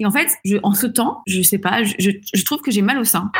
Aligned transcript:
Et 0.00 0.06
en 0.06 0.10
fait, 0.10 0.28
je, 0.44 0.56
en 0.62 0.74
ce 0.74 0.86
temps, 0.86 1.22
je 1.26 1.40
sais 1.42 1.58
pas, 1.58 1.84
je, 1.84 2.10
je 2.32 2.44
trouve 2.44 2.60
que 2.60 2.70
j'ai 2.70 2.82
mal 2.82 2.98
au 2.98 3.04
sein. 3.04 3.30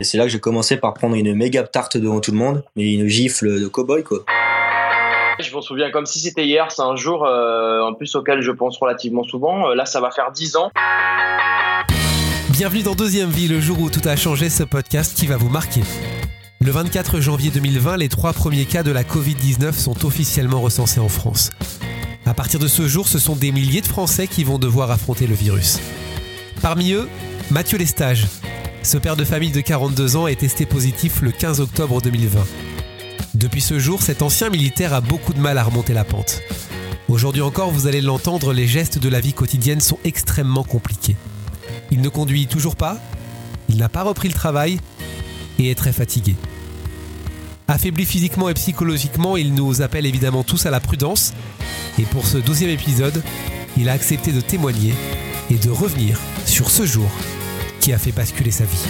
Et 0.00 0.04
c'est 0.04 0.18
là 0.18 0.24
que 0.24 0.30
j'ai 0.30 0.40
commencé 0.40 0.76
par 0.76 0.94
prendre 0.94 1.14
une 1.14 1.34
méga 1.34 1.62
tarte 1.62 1.96
devant 1.96 2.20
tout 2.20 2.30
le 2.30 2.38
monde, 2.38 2.62
mais 2.76 2.92
une 2.92 3.06
gifle 3.06 3.60
de 3.60 3.66
cow-boy 3.66 4.02
quoi. 4.02 4.24
Je 5.40 5.52
m'en 5.54 5.62
souviens 5.62 5.90
comme 5.90 6.04
si 6.04 6.20
c'était 6.20 6.44
hier, 6.44 6.70
c'est 6.70 6.82
un 6.82 6.96
jour 6.96 7.24
euh, 7.24 7.80
en 7.80 7.94
plus 7.94 8.14
auquel 8.14 8.42
je 8.42 8.50
pense 8.50 8.76
relativement 8.78 9.24
souvent. 9.24 9.70
Euh, 9.70 9.74
là, 9.74 9.86
ça 9.86 10.00
va 10.00 10.10
faire 10.10 10.30
10 10.32 10.56
ans. 10.56 10.70
Bienvenue 12.50 12.82
dans 12.82 12.94
Deuxième 12.94 13.30
Vie, 13.30 13.48
le 13.48 13.60
jour 13.60 13.80
où 13.80 13.88
tout 13.88 14.06
a 14.06 14.16
changé, 14.16 14.50
ce 14.50 14.64
podcast 14.64 15.16
qui 15.16 15.26
va 15.26 15.38
vous 15.38 15.48
marquer. 15.48 15.80
Le 16.62 16.70
24 16.70 17.20
janvier 17.20 17.50
2020, 17.50 17.96
les 17.96 18.10
trois 18.10 18.34
premiers 18.34 18.66
cas 18.66 18.82
de 18.82 18.90
la 18.90 19.02
Covid-19 19.02 19.72
sont 19.72 20.04
officiellement 20.04 20.60
recensés 20.60 21.00
en 21.00 21.08
France. 21.08 21.50
À 22.30 22.34
partir 22.34 22.60
de 22.60 22.68
ce 22.68 22.86
jour, 22.86 23.08
ce 23.08 23.18
sont 23.18 23.34
des 23.34 23.50
milliers 23.50 23.80
de 23.80 23.88
Français 23.88 24.28
qui 24.28 24.44
vont 24.44 24.60
devoir 24.60 24.92
affronter 24.92 25.26
le 25.26 25.34
virus. 25.34 25.80
Parmi 26.62 26.92
eux, 26.92 27.08
Mathieu 27.50 27.76
Lestage. 27.76 28.28
Ce 28.84 28.98
père 28.98 29.16
de 29.16 29.24
famille 29.24 29.50
de 29.50 29.60
42 29.60 30.14
ans 30.14 30.28
est 30.28 30.38
testé 30.38 30.64
positif 30.64 31.22
le 31.22 31.32
15 31.32 31.60
octobre 31.60 32.00
2020. 32.00 32.46
Depuis 33.34 33.60
ce 33.60 33.80
jour, 33.80 34.00
cet 34.00 34.22
ancien 34.22 34.48
militaire 34.48 34.94
a 34.94 35.00
beaucoup 35.00 35.34
de 35.34 35.40
mal 35.40 35.58
à 35.58 35.64
remonter 35.64 35.92
la 35.92 36.04
pente. 36.04 36.40
Aujourd'hui 37.08 37.42
encore, 37.42 37.72
vous 37.72 37.88
allez 37.88 38.00
l'entendre, 38.00 38.52
les 38.52 38.68
gestes 38.68 38.98
de 38.98 39.08
la 39.08 39.18
vie 39.18 39.32
quotidienne 39.32 39.80
sont 39.80 39.98
extrêmement 40.04 40.62
compliqués. 40.62 41.16
Il 41.90 42.00
ne 42.00 42.08
conduit 42.08 42.46
toujours 42.46 42.76
pas, 42.76 42.98
il 43.68 43.78
n'a 43.78 43.88
pas 43.88 44.04
repris 44.04 44.28
le 44.28 44.34
travail 44.34 44.78
et 45.58 45.68
est 45.68 45.74
très 45.74 45.92
fatigué. 45.92 46.36
Affaibli 47.70 48.04
physiquement 48.04 48.48
et 48.48 48.54
psychologiquement, 48.54 49.36
il 49.36 49.54
nous 49.54 49.80
appelle 49.80 50.04
évidemment 50.04 50.42
tous 50.42 50.66
à 50.66 50.70
la 50.70 50.80
prudence. 50.80 51.32
Et 52.00 52.02
pour 52.02 52.26
ce 52.26 52.36
douzième 52.36 52.70
épisode, 52.70 53.22
il 53.76 53.88
a 53.88 53.92
accepté 53.92 54.32
de 54.32 54.40
témoigner 54.40 54.92
et 55.50 55.54
de 55.54 55.70
revenir 55.70 56.18
sur 56.46 56.68
ce 56.68 56.84
jour 56.84 57.08
qui 57.80 57.92
a 57.92 57.98
fait 57.98 58.10
basculer 58.10 58.50
sa 58.50 58.64
vie. 58.64 58.86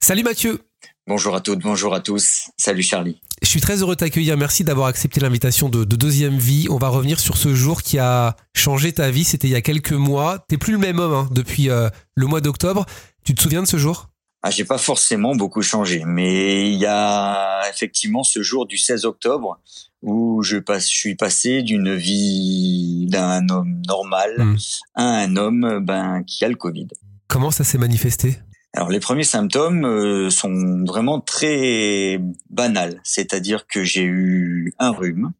Salut 0.00 0.22
Mathieu 0.22 0.60
Bonjour 1.08 1.34
à 1.34 1.40
toutes, 1.40 1.60
bonjour 1.60 1.94
à 1.94 2.00
tous. 2.00 2.50
Salut 2.56 2.82
Charlie. 2.82 3.20
Je 3.48 3.52
suis 3.52 3.62
très 3.62 3.80
heureux 3.80 3.94
de 3.94 4.00
t'accueillir. 4.00 4.36
Merci 4.36 4.62
d'avoir 4.62 4.88
accepté 4.88 5.20
l'invitation 5.20 5.70
de, 5.70 5.82
Deuxième 5.82 6.36
Vie. 6.36 6.66
On 6.68 6.76
va 6.76 6.88
revenir 6.88 7.18
sur 7.18 7.38
ce 7.38 7.54
jour 7.54 7.80
qui 7.80 7.98
a 7.98 8.36
changé 8.54 8.92
ta 8.92 9.10
vie. 9.10 9.24
C'était 9.24 9.48
il 9.48 9.52
y 9.52 9.56
a 9.56 9.62
quelques 9.62 9.92
mois. 9.94 10.44
T'es 10.48 10.58
plus 10.58 10.74
le 10.74 10.78
même 10.78 10.98
homme 10.98 11.14
hein, 11.14 11.28
depuis 11.30 11.70
euh, 11.70 11.88
le 12.14 12.26
mois 12.26 12.42
d'octobre. 12.42 12.84
Tu 13.24 13.34
te 13.34 13.40
souviens 13.40 13.62
de 13.62 13.66
ce 13.66 13.78
jour? 13.78 14.10
Ah, 14.42 14.50
j'ai 14.50 14.66
pas 14.66 14.76
forcément 14.76 15.34
beaucoup 15.34 15.62
changé, 15.62 16.02
mais 16.04 16.70
il 16.70 16.78
y 16.78 16.84
a 16.84 17.62
effectivement 17.70 18.22
ce 18.22 18.42
jour 18.42 18.66
du 18.66 18.76
16 18.76 19.06
octobre 19.06 19.58
où 20.02 20.42
je 20.42 20.58
passe, 20.58 20.92
je 20.92 20.98
suis 20.98 21.14
passé 21.14 21.62
d'une 21.62 21.94
vie 21.94 23.06
d'un 23.08 23.48
homme 23.48 23.80
normal 23.88 24.44
hmm. 24.44 24.56
à 24.94 25.04
un 25.04 25.36
homme 25.36 25.80
ben 25.82 26.22
qui 26.22 26.44
a 26.44 26.50
le 26.50 26.56
Covid. 26.56 26.88
Comment 27.28 27.50
ça 27.50 27.64
s'est 27.64 27.78
manifesté? 27.78 28.40
Alors 28.78 28.90
les 28.90 29.00
premiers 29.00 29.24
symptômes 29.24 29.84
euh, 29.84 30.30
sont 30.30 30.84
vraiment 30.86 31.18
très 31.18 32.20
banals, 32.48 33.00
c'est-à-dire 33.02 33.66
que 33.66 33.82
j'ai 33.82 34.04
eu 34.04 34.72
un 34.78 34.92
rhume, 34.92 35.32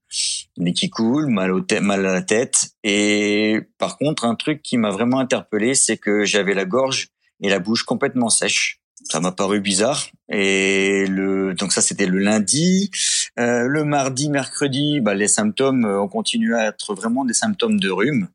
nez 0.56 0.72
qui 0.72 0.90
coule, 0.90 1.28
mal, 1.28 1.52
au 1.52 1.64
mal 1.80 2.04
à 2.04 2.14
la 2.14 2.22
tête, 2.22 2.70
et 2.82 3.60
par 3.78 3.96
contre 3.96 4.24
un 4.24 4.34
truc 4.34 4.60
qui 4.60 4.76
m'a 4.76 4.90
vraiment 4.90 5.20
interpellé, 5.20 5.76
c'est 5.76 5.98
que 5.98 6.24
j'avais 6.24 6.52
la 6.52 6.64
gorge 6.64 7.10
et 7.40 7.48
la 7.48 7.60
bouche 7.60 7.84
complètement 7.84 8.28
sèche. 8.28 8.80
Ça 9.04 9.20
m'a 9.20 9.30
paru 9.30 9.60
bizarre. 9.60 10.08
Et 10.28 11.06
le 11.06 11.54
donc 11.54 11.70
ça 11.70 11.80
c'était 11.80 12.06
le 12.06 12.18
lundi, 12.18 12.90
euh, 13.38 13.68
le 13.68 13.84
mardi, 13.84 14.30
mercredi, 14.30 15.00
bah, 15.00 15.14
les 15.14 15.28
symptômes 15.28 15.84
euh, 15.84 16.02
ont 16.02 16.08
continué 16.08 16.56
à 16.56 16.66
être 16.66 16.92
vraiment 16.92 17.24
des 17.24 17.34
symptômes 17.34 17.78
de 17.78 17.88
rhume, 17.88 18.30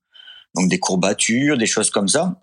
donc 0.56 0.70
des 0.70 0.80
courbatures, 0.80 1.58
des 1.58 1.66
choses 1.66 1.90
comme 1.90 2.08
ça 2.08 2.40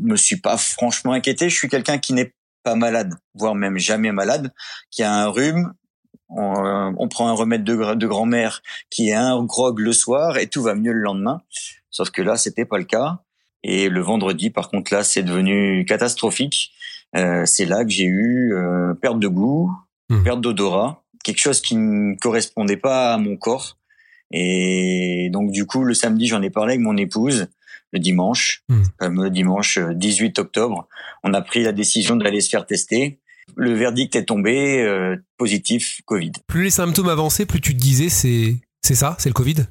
me 0.00 0.16
suis 0.16 0.36
pas 0.40 0.56
franchement 0.56 1.12
inquiété. 1.12 1.48
Je 1.48 1.56
suis 1.56 1.68
quelqu'un 1.68 1.98
qui 1.98 2.12
n'est 2.12 2.32
pas 2.62 2.74
malade, 2.74 3.14
voire 3.34 3.54
même 3.54 3.78
jamais 3.78 4.12
malade, 4.12 4.52
qui 4.90 5.02
a 5.02 5.12
un 5.12 5.28
rhume. 5.28 5.72
On, 6.28 6.64
euh, 6.66 7.06
prend 7.08 7.28
un 7.28 7.32
remède 7.32 7.62
de, 7.62 7.94
de 7.94 8.06
grand-mère 8.06 8.62
qui 8.90 9.10
est 9.10 9.14
un 9.14 9.44
grog 9.44 9.78
le 9.78 9.92
soir 9.92 10.38
et 10.38 10.48
tout 10.48 10.62
va 10.62 10.74
mieux 10.74 10.92
le 10.92 11.00
lendemain. 11.00 11.40
Sauf 11.90 12.10
que 12.10 12.22
là, 12.22 12.36
c'était 12.36 12.64
pas 12.64 12.78
le 12.78 12.84
cas. 12.84 13.20
Et 13.62 13.88
le 13.88 14.00
vendredi, 14.00 14.50
par 14.50 14.68
contre, 14.70 14.92
là, 14.92 15.04
c'est 15.04 15.22
devenu 15.22 15.84
catastrophique. 15.84 16.72
Euh, 17.16 17.44
c'est 17.46 17.64
là 17.64 17.84
que 17.84 17.90
j'ai 17.90 18.04
eu 18.04 18.54
euh, 18.54 18.94
perte 18.94 19.18
de 19.18 19.28
goût, 19.28 19.72
mmh. 20.10 20.22
perte 20.24 20.40
d'odorat, 20.40 21.04
quelque 21.24 21.38
chose 21.38 21.60
qui 21.60 21.76
ne 21.76 22.14
correspondait 22.16 22.76
pas 22.76 23.14
à 23.14 23.18
mon 23.18 23.36
corps. 23.36 23.78
Et 24.32 25.30
donc, 25.32 25.52
du 25.52 25.66
coup, 25.66 25.84
le 25.84 25.94
samedi, 25.94 26.26
j'en 26.26 26.42
ai 26.42 26.50
parlé 26.50 26.74
avec 26.74 26.84
mon 26.84 26.96
épouse 26.96 27.48
le 27.96 28.00
dimanche, 28.00 28.62
hmm. 28.68 28.84
le 29.00 29.30
dimanche 29.30 29.78
18 29.78 30.38
euh, 30.38 30.42
octobre. 30.42 30.88
On 31.24 31.34
a 31.34 31.40
pris 31.40 31.62
la 31.62 31.72
décision 31.72 32.16
d'aller 32.16 32.40
se 32.40 32.50
faire 32.50 32.66
tester. 32.66 33.18
Le 33.56 33.72
verdict 33.72 34.14
est 34.16 34.24
tombé, 34.24 34.82
euh, 34.82 35.16
positif 35.38 36.00
Covid. 36.04 36.32
Plus 36.46 36.64
les 36.64 36.70
symptômes 36.70 37.08
avançaient, 37.08 37.46
plus 37.46 37.60
tu 37.60 37.74
te 37.74 37.80
disais 37.80 38.08
c'est 38.08 38.56
c'est 38.82 38.94
ça, 38.94 39.16
c'est 39.18 39.28
le 39.28 39.34
Covid? 39.34 39.66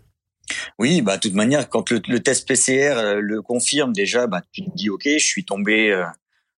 Oui, 0.77 1.01
bah 1.01 1.15
de 1.15 1.21
toute 1.21 1.33
manière, 1.33 1.69
quand 1.69 1.89
le, 1.91 2.19
test 2.19 2.47
PCR 2.47 2.97
euh, 2.97 3.19
le 3.19 3.41
confirme 3.41 3.93
déjà, 3.93 4.27
bah 4.27 4.41
tu 4.51 4.63
te 4.63 4.75
dis 4.75 4.89
ok, 4.89 5.03
je 5.05 5.25
suis 5.25 5.45
tombé, 5.45 6.03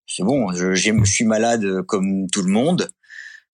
c'est 0.07 0.25
bon, 0.25 0.53
je, 0.53 0.75
je 0.75 1.05
suis 1.05 1.25
malade 1.25 1.83
comme 1.83 2.27
tout 2.33 2.43
le 2.43 2.51
monde. 2.51 2.91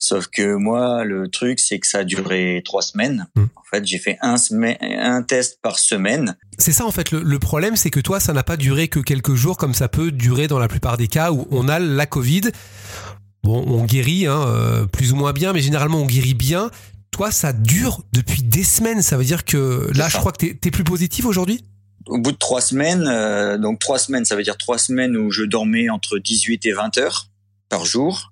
Sauf 0.03 0.27
que 0.27 0.57
moi, 0.57 1.05
le 1.05 1.29
truc, 1.29 1.61
c'est 1.61 1.79
que 1.79 1.87
ça 1.87 1.99
a 1.99 2.05
duré 2.05 2.61
trois 2.65 2.83
semaines. 2.83 3.29
Hmm. 3.37 3.45
En 3.55 3.63
fait, 3.71 3.87
j'ai 3.87 3.99
fait 3.99 4.19
un, 4.21 4.35
un 4.81 5.23
test 5.23 5.61
par 5.63 5.79
semaine. 5.79 6.37
C'est 6.59 6.73
ça, 6.73 6.85
en 6.85 6.91
fait. 6.91 7.13
Le, 7.13 7.39
problème, 7.39 7.77
c'est 7.77 7.91
que 7.91 8.01
toi, 8.01 8.19
ça 8.19 8.33
n'a 8.33 8.43
pas 8.43 8.57
duré 8.57 8.89
que 8.89 8.99
quelques 8.99 9.35
jours, 9.35 9.57
comme 9.57 9.75
ça 9.75 9.87
peut 9.87 10.11
durer 10.11 10.49
dans 10.49 10.59
la 10.59 10.67
plupart 10.67 10.97
des 10.97 11.07
cas 11.07 11.31
où 11.31 11.47
on 11.53 11.69
a 11.69 11.79
la 11.79 12.07
Covid. 12.07 12.51
Bon, 13.45 13.65
on 13.69 13.85
guérit, 13.85 14.27
hein, 14.27 14.45
euh, 14.45 14.87
plus 14.87 15.13
ou 15.13 15.17
moins 15.17 15.33
bien, 15.33 15.53
mais 15.53 15.61
généralement, 15.61 15.99
on 15.99 16.07
guérit 16.07 16.35
bien. 16.35 16.73
Toi, 17.13 17.31
ça 17.31 17.53
dure 17.53 18.03
depuis 18.13 18.43
des 18.43 18.65
semaines. 18.65 19.03
Ça 19.03 19.17
veut 19.17 19.25
dire 19.25 19.45
que 19.45 19.89
là, 19.95 20.09
je 20.09 20.17
crois 20.17 20.33
que 20.33 20.47
tu 20.47 20.59
es, 20.67 20.71
plus 20.73 20.83
positif 20.83 21.27
aujourd'hui? 21.27 21.63
Au 22.07 22.19
bout 22.19 22.33
de 22.33 22.39
trois 22.39 22.61
semaines, 22.61 23.07
euh, 23.07 23.57
donc 23.57 23.79
trois 23.79 24.01
semaines, 24.01 24.25
ça 24.25 24.35
veut 24.35 24.43
dire 24.43 24.59
trois 24.59 24.79
semaines 24.79 25.17
où 25.17 25.31
je 25.31 25.45
dormais 25.45 25.91
entre 25.91 26.19
18 26.19 26.67
et 26.67 26.73
20 26.73 26.99
heures 26.99 27.29
par 27.69 27.85
jour. 27.85 28.32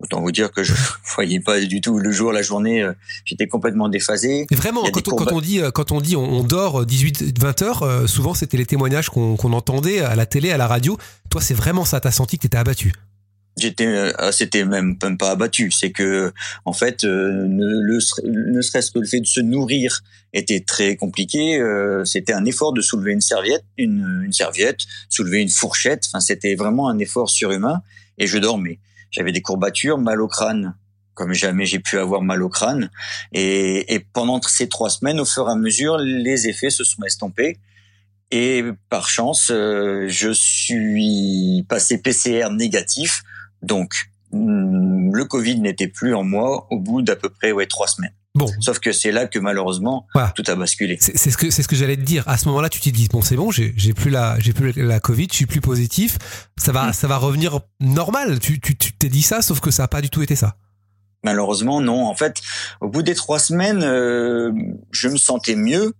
Autant 0.00 0.20
vous 0.20 0.30
dire 0.30 0.52
que 0.52 0.62
je 0.62 0.74
voyais 1.16 1.40
pas 1.40 1.60
du 1.60 1.80
tout 1.80 1.98
le 1.98 2.10
jour, 2.12 2.32
la 2.32 2.42
journée. 2.42 2.82
Euh, 2.82 2.92
j'étais 3.24 3.46
complètement 3.46 3.88
déphasé. 3.88 4.46
Vraiment, 4.52 4.84
quand 4.92 5.08
on, 5.08 5.16
quand 5.16 5.32
on, 5.32 5.40
dit, 5.40 5.60
quand 5.74 5.92
on 5.92 6.00
dit 6.00 6.14
on, 6.14 6.44
dort 6.44 6.86
18, 6.86 7.38
20 7.38 7.62
heures, 7.62 7.82
euh, 7.82 8.06
souvent 8.06 8.34
c'était 8.34 8.56
les 8.56 8.66
témoignages 8.66 9.10
qu'on 9.10 9.52
entendait 9.52 10.00
à 10.00 10.14
la 10.14 10.26
télé, 10.26 10.52
à 10.52 10.56
la 10.56 10.68
radio. 10.68 10.96
Toi, 11.30 11.40
c'est 11.40 11.54
vraiment 11.54 11.84
ça. 11.84 12.00
T'as 12.00 12.12
senti 12.12 12.36
que 12.36 12.42
t'étais 12.42 12.58
abattu? 12.58 12.92
J'étais, 13.58 13.86
euh, 13.86 14.12
ah, 14.18 14.30
c'était 14.30 14.64
même, 14.64 14.96
même 15.02 15.18
pas 15.18 15.32
abattu. 15.32 15.72
C'est 15.72 15.90
que, 15.90 16.32
en 16.64 16.72
fait, 16.72 17.02
ne, 17.02 17.82
le, 17.82 17.98
ne 18.24 18.60
serait-ce 18.60 18.92
que 18.92 19.00
le 19.00 19.06
fait 19.06 19.20
de 19.20 19.26
se 19.26 19.40
nourrir 19.40 20.02
était 20.32 20.60
très 20.60 20.94
compliqué. 20.94 21.60
c'était 22.04 22.34
un 22.34 22.44
effort 22.44 22.72
de 22.72 22.82
soulever 22.82 23.12
une 23.12 23.20
serviette, 23.20 23.64
une, 23.78 24.22
une 24.24 24.32
serviette, 24.32 24.80
soulever 25.08 25.40
une 25.40 25.48
fourchette. 25.48 26.04
Enfin, 26.06 26.20
c'était 26.20 26.54
vraiment 26.54 26.88
un 26.88 26.98
effort 26.98 27.30
surhumain. 27.30 27.82
Et 28.18 28.28
je 28.28 28.38
dormais 28.38 28.78
j'avais 29.10 29.32
des 29.32 29.42
courbatures, 29.42 29.98
mal 29.98 30.20
au 30.20 30.28
crâne, 30.28 30.74
comme 31.14 31.32
jamais 31.32 31.66
j'ai 31.66 31.80
pu 31.80 31.98
avoir 31.98 32.22
mal 32.22 32.42
au 32.42 32.48
crâne. 32.48 32.90
Et, 33.32 34.06
pendant 34.12 34.40
ces 34.42 34.68
trois 34.68 34.90
semaines, 34.90 35.20
au 35.20 35.24
fur 35.24 35.48
et 35.48 35.52
à 35.52 35.56
mesure, 35.56 35.98
les 35.98 36.48
effets 36.48 36.70
se 36.70 36.84
sont 36.84 37.02
estompés. 37.02 37.58
Et 38.30 38.62
par 38.90 39.08
chance, 39.08 39.50
euh, 39.50 40.06
je 40.08 40.30
suis 40.30 41.64
passé 41.68 41.98
PCR 41.98 42.50
négatif. 42.50 43.22
Donc, 43.62 44.10
mm, 44.32 45.14
le 45.14 45.24
Covid 45.24 45.60
n'était 45.60 45.88
plus 45.88 46.14
en 46.14 46.24
moi 46.24 46.66
au 46.70 46.78
bout 46.78 47.02
d'à 47.02 47.16
peu 47.16 47.30
près 47.30 47.52
trois 47.66 47.88
semaines. 47.88 48.12
Bon. 48.38 48.46
Sauf 48.60 48.78
que 48.78 48.92
c'est 48.92 49.10
là 49.10 49.26
que 49.26 49.38
malheureusement 49.38 50.06
tout 50.34 50.44
a 50.46 50.54
basculé. 50.54 50.96
C'est 51.00 51.16
ce 51.16 51.36
que 51.36 51.50
c'est 51.50 51.62
ce 51.62 51.68
que 51.68 51.76
j'allais 51.76 51.96
te 51.96 52.02
dire. 52.02 52.22
À 52.28 52.38
ce 52.38 52.46
moment-là, 52.48 52.68
tu 52.68 52.80
te 52.80 52.88
dis 52.88 53.08
bon, 53.08 53.20
c'est 53.20 53.36
bon, 53.36 53.50
j'ai 53.50 53.72
plus 53.94 54.10
la 54.10 54.38
j'ai 54.38 54.52
plus 54.52 54.72
la 54.76 55.00
Covid, 55.00 55.26
je 55.30 55.36
suis 55.36 55.46
plus 55.46 55.60
positif. 55.60 56.18
Ça 56.56 56.72
va 56.72 56.88
mm. 56.88 56.92
ça 56.92 57.08
va 57.08 57.16
revenir 57.16 57.60
normal. 57.80 58.38
Tu 58.38 58.60
tu 58.60 58.76
t'es 58.76 59.08
dit 59.08 59.22
ça, 59.22 59.42
sauf 59.42 59.60
que 59.60 59.70
ça 59.70 59.84
a 59.84 59.88
pas 59.88 60.00
du 60.00 60.08
tout 60.08 60.22
été 60.22 60.36
ça. 60.36 60.56
Malheureusement, 61.24 61.80
non. 61.80 62.06
En 62.06 62.14
fait, 62.14 62.40
au 62.80 62.88
bout 62.88 63.02
des 63.02 63.16
trois 63.16 63.40
semaines, 63.40 63.82
euh, 63.82 64.52
je 64.92 65.08
me 65.08 65.16
sentais 65.16 65.56
mieux. 65.56 65.94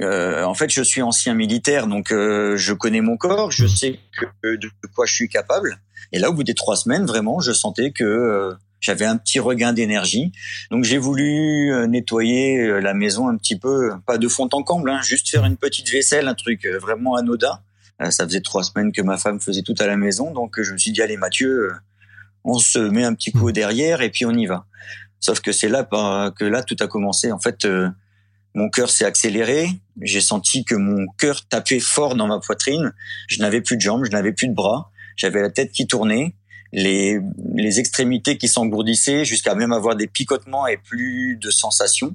Euh, 0.00 0.44
en 0.44 0.54
fait, 0.54 0.70
je 0.70 0.82
suis 0.82 1.02
ancien 1.02 1.34
militaire, 1.34 1.88
donc 1.88 2.12
euh, 2.12 2.56
je 2.56 2.72
connais 2.72 3.00
mon 3.00 3.16
corps, 3.16 3.50
je 3.50 3.64
mm. 3.64 3.68
sais 3.68 4.00
que, 4.16 4.56
de 4.56 4.70
quoi 4.94 5.06
je 5.06 5.14
suis 5.14 5.28
capable. 5.28 5.80
Et 6.12 6.18
là, 6.18 6.30
au 6.30 6.34
bout 6.34 6.44
des 6.44 6.54
trois 6.54 6.76
semaines, 6.76 7.04
vraiment, 7.04 7.40
je 7.40 7.52
sentais 7.52 7.90
que 7.90 8.54
j'avais 8.82 9.06
un 9.06 9.16
petit 9.16 9.38
regain 9.38 9.72
d'énergie. 9.72 10.32
Donc 10.70 10.84
j'ai 10.84 10.98
voulu 10.98 11.72
euh, 11.72 11.86
nettoyer 11.86 12.58
euh, 12.58 12.80
la 12.80 12.92
maison 12.92 13.28
un 13.28 13.38
petit 13.38 13.58
peu, 13.58 13.92
pas 14.06 14.18
de 14.18 14.28
fond 14.28 14.48
en 14.52 14.62
comble, 14.62 14.90
hein, 14.90 15.00
juste 15.02 15.30
faire 15.30 15.46
une 15.46 15.56
petite 15.56 15.88
vaisselle, 15.88 16.28
un 16.28 16.34
truc 16.34 16.66
euh, 16.66 16.78
vraiment 16.78 17.14
anodin. 17.14 17.60
Ça 18.10 18.24
faisait 18.24 18.40
trois 18.40 18.64
semaines 18.64 18.90
que 18.90 19.00
ma 19.00 19.16
femme 19.16 19.40
faisait 19.40 19.62
tout 19.62 19.76
à 19.78 19.86
la 19.86 19.96
maison, 19.96 20.32
donc 20.32 20.60
je 20.60 20.72
me 20.72 20.78
suis 20.78 20.90
dit 20.90 21.00
allez 21.00 21.16
Mathieu, 21.16 21.70
on 22.42 22.58
se 22.58 22.80
met 22.80 23.04
un 23.04 23.14
petit 23.14 23.30
coup 23.30 23.46
au 23.48 23.52
derrière 23.52 24.02
et 24.02 24.10
puis 24.10 24.26
on 24.26 24.32
y 24.32 24.46
va. 24.46 24.66
Sauf 25.20 25.38
que 25.38 25.52
c'est 25.52 25.68
là 25.68 25.86
bah, 25.88 26.34
que 26.36 26.44
là 26.44 26.64
tout 26.64 26.74
a 26.80 26.88
commencé. 26.88 27.30
En 27.30 27.38
fait, 27.38 27.64
mon 28.56 28.70
cœur 28.70 28.90
s'est 28.90 29.04
accéléré. 29.04 29.68
J'ai 30.00 30.20
senti 30.20 30.64
que 30.64 30.74
mon 30.74 31.06
cœur 31.16 31.46
tapait 31.46 31.78
fort 31.78 32.16
dans 32.16 32.26
ma 32.26 32.40
poitrine. 32.40 32.92
Je 33.28 33.38
n'avais 33.38 33.60
plus 33.60 33.76
de 33.76 33.82
jambes, 33.82 34.04
je 34.04 34.10
n'avais 34.10 34.32
plus 34.32 34.48
de 34.48 34.54
bras. 34.54 34.90
J'avais 35.14 35.40
la 35.40 35.50
tête 35.50 35.70
qui 35.70 35.86
tournait, 35.86 36.34
les, 36.72 37.20
les 37.54 37.80
extrémités 37.80 38.38
qui 38.38 38.48
s'engourdissaient, 38.48 39.24
jusqu'à 39.24 39.54
même 39.54 39.72
avoir 39.72 39.96
des 39.96 40.06
picotements 40.06 40.66
et 40.66 40.78
plus 40.78 41.36
de 41.36 41.50
sensations. 41.50 42.14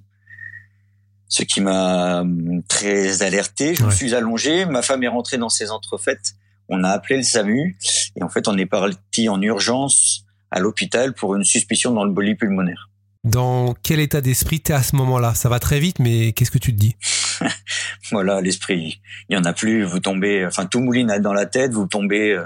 Ce 1.29 1.43
qui 1.43 1.61
m'a 1.61 2.21
hum, 2.21 2.63
très 2.67 3.21
alerté. 3.21 3.75
Je 3.75 3.83
me 3.83 3.91
suis 3.91 4.15
allongé. 4.15 4.65
Ma 4.65 4.81
femme 4.81 5.03
est 5.03 5.09
rentrée 5.09 5.37
dans 5.37 5.49
ses 5.49 5.71
entrefaites. 5.71 6.33
On 6.69 6.83
a 6.83 6.89
appelé 6.89 7.17
le 7.17 7.23
SAMU 7.23 7.77
et 8.15 8.23
en 8.23 8.29
fait 8.29 8.47
on 8.47 8.57
est 8.57 8.65
parti 8.65 9.29
en 9.29 9.41
urgence 9.41 10.25
à 10.51 10.59
l'hôpital 10.59 11.13
pour 11.13 11.35
une 11.35 11.43
suspicion 11.43 11.91
d'embolie 11.91 12.35
pulmonaire. 12.35 12.89
Dans 13.23 13.73
quel 13.83 13.99
état 13.99 14.21
d'esprit 14.21 14.61
t'es 14.61 14.73
à 14.73 14.83
ce 14.83 14.95
moment-là? 14.95 15.33
Ça 15.33 15.49
va 15.49 15.59
très 15.59 15.79
vite, 15.79 15.99
mais 15.99 16.31
qu'est-ce 16.31 16.51
que 16.51 16.57
tu 16.57 16.73
te 16.73 16.79
dis? 16.79 16.95
Voilà, 18.11 18.41
l'esprit, 18.41 19.01
il 19.29 19.35
y 19.35 19.37
en 19.37 19.43
a 19.43 19.53
plus. 19.53 19.83
Vous 19.83 19.99
tombez, 19.99 20.45
enfin 20.45 20.65
tout 20.65 20.79
mouline 20.79 21.17
dans 21.19 21.33
la 21.33 21.45
tête. 21.45 21.73
Vous 21.73 21.87
tombez, 21.87 22.31
euh, 22.31 22.45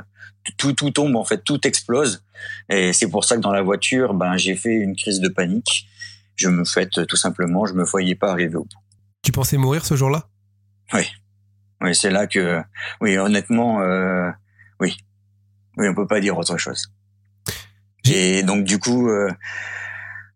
tout 0.57 0.73
tout 0.73 0.91
tombe 0.91 1.15
en 1.15 1.23
fait, 1.23 1.43
tout 1.43 1.65
explose. 1.67 2.23
Et 2.69 2.93
c'est 2.93 3.09
pour 3.09 3.25
ça 3.25 3.35
que 3.35 3.41
dans 3.41 3.51
la 3.51 3.61
voiture, 3.61 4.13
ben 4.13 4.37
j'ai 4.37 4.55
fait 4.55 4.73
une 4.73 4.95
crise 4.95 5.19
de 5.19 5.29
panique. 5.29 5.87
Je 6.35 6.49
me 6.49 6.65
fais 6.65 6.87
tout 6.87 7.15
simplement, 7.15 7.65
je 7.65 7.73
me 7.73 7.83
voyais 7.83 8.15
pas 8.15 8.31
arriver 8.31 8.55
au 8.55 8.63
bout. 8.63 8.79
Tu 9.21 9.31
pensais 9.31 9.57
mourir 9.57 9.85
ce 9.85 9.95
jour-là? 9.95 10.27
Oui, 11.81 11.95
c'est 11.95 12.11
là 12.11 12.27
que, 12.27 12.61
oui, 12.99 13.17
honnêtement, 13.17 13.81
euh, 13.81 14.29
oui, 14.79 14.97
oui, 15.77 15.87
on 15.87 15.95
peut 15.95 16.07
pas 16.07 16.19
dire 16.19 16.37
autre 16.37 16.57
chose. 16.57 16.91
Et 18.05 18.43
donc 18.43 18.63
du 18.63 18.79
coup, 18.79 19.09
euh, 19.09 19.29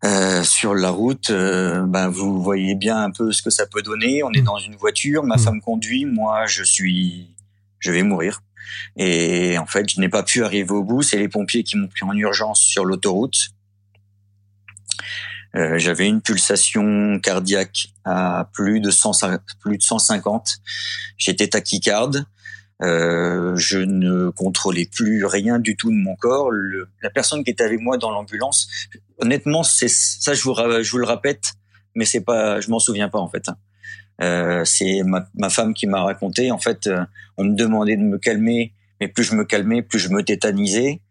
euh, 0.03 0.43
sur 0.43 0.75
la 0.75 0.89
route, 0.91 1.29
euh, 1.31 1.83
ben 1.85 2.09
vous 2.09 2.41
voyez 2.43 2.75
bien 2.75 3.01
un 3.03 3.11
peu 3.11 3.31
ce 3.31 3.41
que 3.41 3.49
ça 3.49 3.65
peut 3.65 3.81
donner. 3.81 4.21
On 4.23 4.31
est 4.33 4.41
dans 4.41 4.57
une 4.59 4.75
voiture, 4.75 5.23
ma 5.23 5.35
Mm. 5.35 5.39
femme 5.39 5.61
conduit, 5.61 6.05
moi 6.05 6.45
je 6.45 6.63
suis, 6.63 7.35
je 7.79 7.91
vais 7.91 8.03
mourir. 8.03 8.41
Et 8.97 9.57
en 9.57 9.65
fait, 9.65 9.89
je 9.89 9.99
n'ai 9.99 10.09
pas 10.09 10.23
pu 10.23 10.43
arriver 10.43 10.71
au 10.71 10.83
bout. 10.83 11.01
C'est 11.01 11.17
les 11.17 11.29
pompiers 11.29 11.63
qui 11.63 11.77
m'ont 11.77 11.87
pris 11.87 12.03
en 12.03 12.13
urgence 12.15 12.61
sur 12.61 12.83
l'autoroute. 12.85 13.49
Euh, 15.55 15.77
J'avais 15.77 16.07
une 16.07 16.21
pulsation 16.21 17.19
cardiaque 17.21 17.87
à 18.03 18.49
plus 18.53 18.81
de 18.81 18.91
100, 18.91 19.11
plus 19.61 19.77
de 19.77 19.83
150. 19.83 20.57
J'étais 21.17 21.47
tachycarde. 21.47 22.25
Euh, 22.81 23.55
je 23.55 23.77
ne 23.77 24.29
contrôlais 24.31 24.89
plus 24.91 25.23
rien 25.25 25.59
du 25.59 25.77
tout 25.77 25.89
de 25.89 25.95
mon 25.95 26.15
corps. 26.17 26.51
Le- 26.51 26.89
la 27.01 27.09
personne 27.09 27.43
qui 27.45 27.51
était 27.51 27.63
avec 27.63 27.79
moi 27.79 27.97
dans 27.97 28.11
l'ambulance, 28.11 28.67
honnêtement, 29.19 29.63
c'est 29.63 29.89
ça. 29.89 30.33
Je 30.33 30.41
vous, 30.43 30.53
ra- 30.53 30.81
je 30.81 30.91
vous 30.91 30.97
le 30.97 31.05
répète, 31.05 31.53
mais 31.95 32.05
c'est 32.05 32.21
pas, 32.21 32.59
je 32.61 32.69
m'en 32.69 32.79
souviens 32.79 33.09
pas 33.09 33.19
en 33.19 33.29
fait. 33.29 33.45
Euh, 34.21 34.63
c'est 34.65 35.03
ma, 35.03 35.27
ma 35.35 35.49
femme 35.49 35.73
qui 35.73 35.87
m'a 35.87 36.01
raconté. 36.01 36.51
En 36.51 36.57
fait, 36.59 36.87
euh, 36.87 37.03
on 37.37 37.43
me 37.43 37.55
demandait 37.55 37.97
de 37.97 38.01
me 38.03 38.17
calmer, 38.17 38.73
mais 39.01 39.07
plus 39.07 39.23
je 39.23 39.35
me 39.35 39.43
calmais, 39.43 39.81
plus 39.81 39.99
je 39.99 40.09
me 40.09 40.23
tétanisais. 40.23 41.01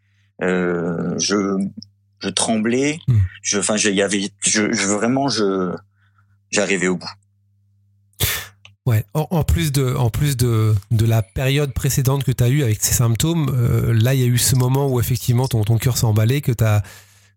Euh, 0.43 1.15
je, 1.19 1.59
je 2.21 2.29
tremblais. 2.31 2.99
Mm. 3.09 3.19
Je, 3.43 3.59
enfin, 3.59 3.77
il 3.77 3.95
y 3.95 4.03
avait, 4.03 4.31
je, 4.43 4.73
je 4.73 4.87
vraiment, 4.87 5.29
je, 5.29 5.75
j'arrivais 6.51 6.89
au 6.89 6.97
bout. 6.97 7.11
Ouais. 8.87 9.05
En, 9.15 9.27
en 9.31 9.45
plus 9.45 9.73
de, 9.73 9.95
en 9.95 10.11
plus 10.11 10.37
de, 10.37 10.75
de 10.91 11.07
la 11.07 11.23
période 11.23 11.73
précédente 11.73 12.25
que 12.25 12.33
tu 12.33 12.45
as 12.45 12.49
eue 12.49 12.63
avec 12.63 12.83
ces 12.83 12.93
symptômes, 12.95 13.51
euh, 13.55 13.95
là, 13.95 14.15
il 14.15 14.21
y 14.21 14.25
a 14.25 14.27
eu 14.27 14.39
ce 14.39 14.57
moment 14.57 14.89
où 14.89 15.01
effectivement 15.01 15.47
ton, 15.49 15.63
ton 15.63 15.79
cœur 15.79 15.97
s'est 15.97 16.05
emballé, 16.05 16.41
que 16.43 16.53
tu 16.53 16.65
as, 16.65 16.83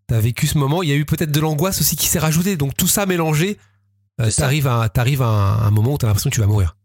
vécu 0.09 0.47
ce 0.47 0.57
moment. 0.57 0.81
Il 0.83 0.89
y 0.89 0.91
a 0.91 0.95
eu 0.95 1.05
peut-être 1.05 1.31
de 1.31 1.39
l'angoisse 1.39 1.81
aussi 1.81 1.95
qui 1.95 2.07
s'est 2.07 2.19
rajoutée. 2.19 2.55
Donc 2.57 2.75
tout 2.75 2.87
ça 2.87 3.05
mélangé, 3.05 3.57
euh, 4.21 4.31
t'arrives 4.31 4.67
à, 4.67 4.89
t'arrives 4.89 5.21
à 5.21 5.27
un, 5.27 5.67
un 5.67 5.71
moment 5.71 5.93
où 5.93 5.97
tu 5.97 6.05
as 6.05 6.07
l'impression 6.07 6.29
que 6.29 6.35
tu 6.35 6.41
vas 6.41 6.47
mourir. 6.47 6.75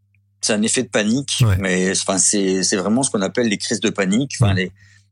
c'est 0.41 0.53
un 0.53 0.63
effet 0.63 0.83
de 0.83 0.89
panique, 0.89 1.39
Ouais. 1.47 1.57
mais 1.59 1.91
enfin 1.93 2.19
c'est 2.19 2.63
c'est 2.65 2.77
vraiment 2.77 3.03
ce 3.05 3.11
qu'on 3.11 3.23
appelle 3.23 3.47
les 3.49 3.59
crises 3.59 3.81
de 3.81 3.91
panique. 3.91 4.35
Enfin 4.41 4.55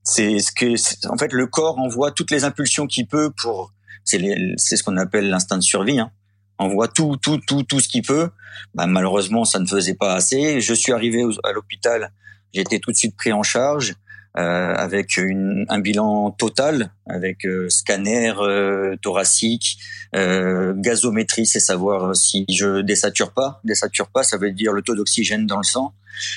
c'est 0.02 0.38
ce 0.40 0.50
que 0.50 0.74
en 1.08 1.16
fait 1.16 1.32
le 1.32 1.46
corps 1.46 1.78
envoie 1.78 2.10
toutes 2.10 2.30
les 2.32 2.42
impulsions 2.44 2.86
qu'il 2.86 3.06
peut 3.06 3.30
pour 3.40 3.72
c'est 4.04 4.18
les- 4.18 4.54
c'est 4.56 4.76
ce 4.76 4.82
qu'on 4.82 4.96
appelle 4.96 5.28
l'instinct 5.30 5.58
de 5.58 5.62
survie. 5.62 6.00
Hein. 6.00 6.10
Envoie 6.58 6.88
tout 6.88 7.16
tout 7.16 7.38
tout 7.46 7.62
tout 7.62 7.78
ce 7.80 7.88
qu'il 7.88 8.02
peut. 8.02 8.30
Bah, 8.74 8.86
malheureusement 8.86 9.44
ça 9.44 9.58
ne 9.60 9.66
faisait 9.66 9.94
pas 9.94 10.14
assez. 10.14 10.60
Je 10.60 10.74
suis 10.74 10.92
arrivé 10.92 11.22
à 11.44 11.52
l'hôpital, 11.52 12.12
j'ai 12.52 12.62
été 12.62 12.80
tout 12.80 12.90
de 12.90 12.96
suite 12.96 13.16
pris 13.16 13.32
en 13.32 13.42
charge. 13.44 13.94
Euh, 14.38 14.74
avec 14.74 15.16
une, 15.16 15.66
un 15.68 15.80
bilan 15.80 16.30
total, 16.30 16.92
avec 17.06 17.44
euh, 17.44 17.68
scanner 17.68 18.32
euh, 18.38 18.96
thoracique, 19.02 19.78
gazométrie, 20.12 21.46
c'est 21.46 21.60
savoir 21.60 22.14
si 22.16 22.44
je 22.48 22.80
désature 22.80 23.32
pas. 23.32 23.60
Désature 23.64 24.08
pas, 24.08 24.22
ça 24.22 24.38
veut 24.38 24.52
dire 24.52 24.72
le 24.72 24.82
taux 24.82 24.94
d'oxygène 24.94 25.46
dans 25.46 25.58
le 25.58 25.64
sang. 25.64 25.94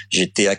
J'étais 0.09 0.47
à 0.47 0.55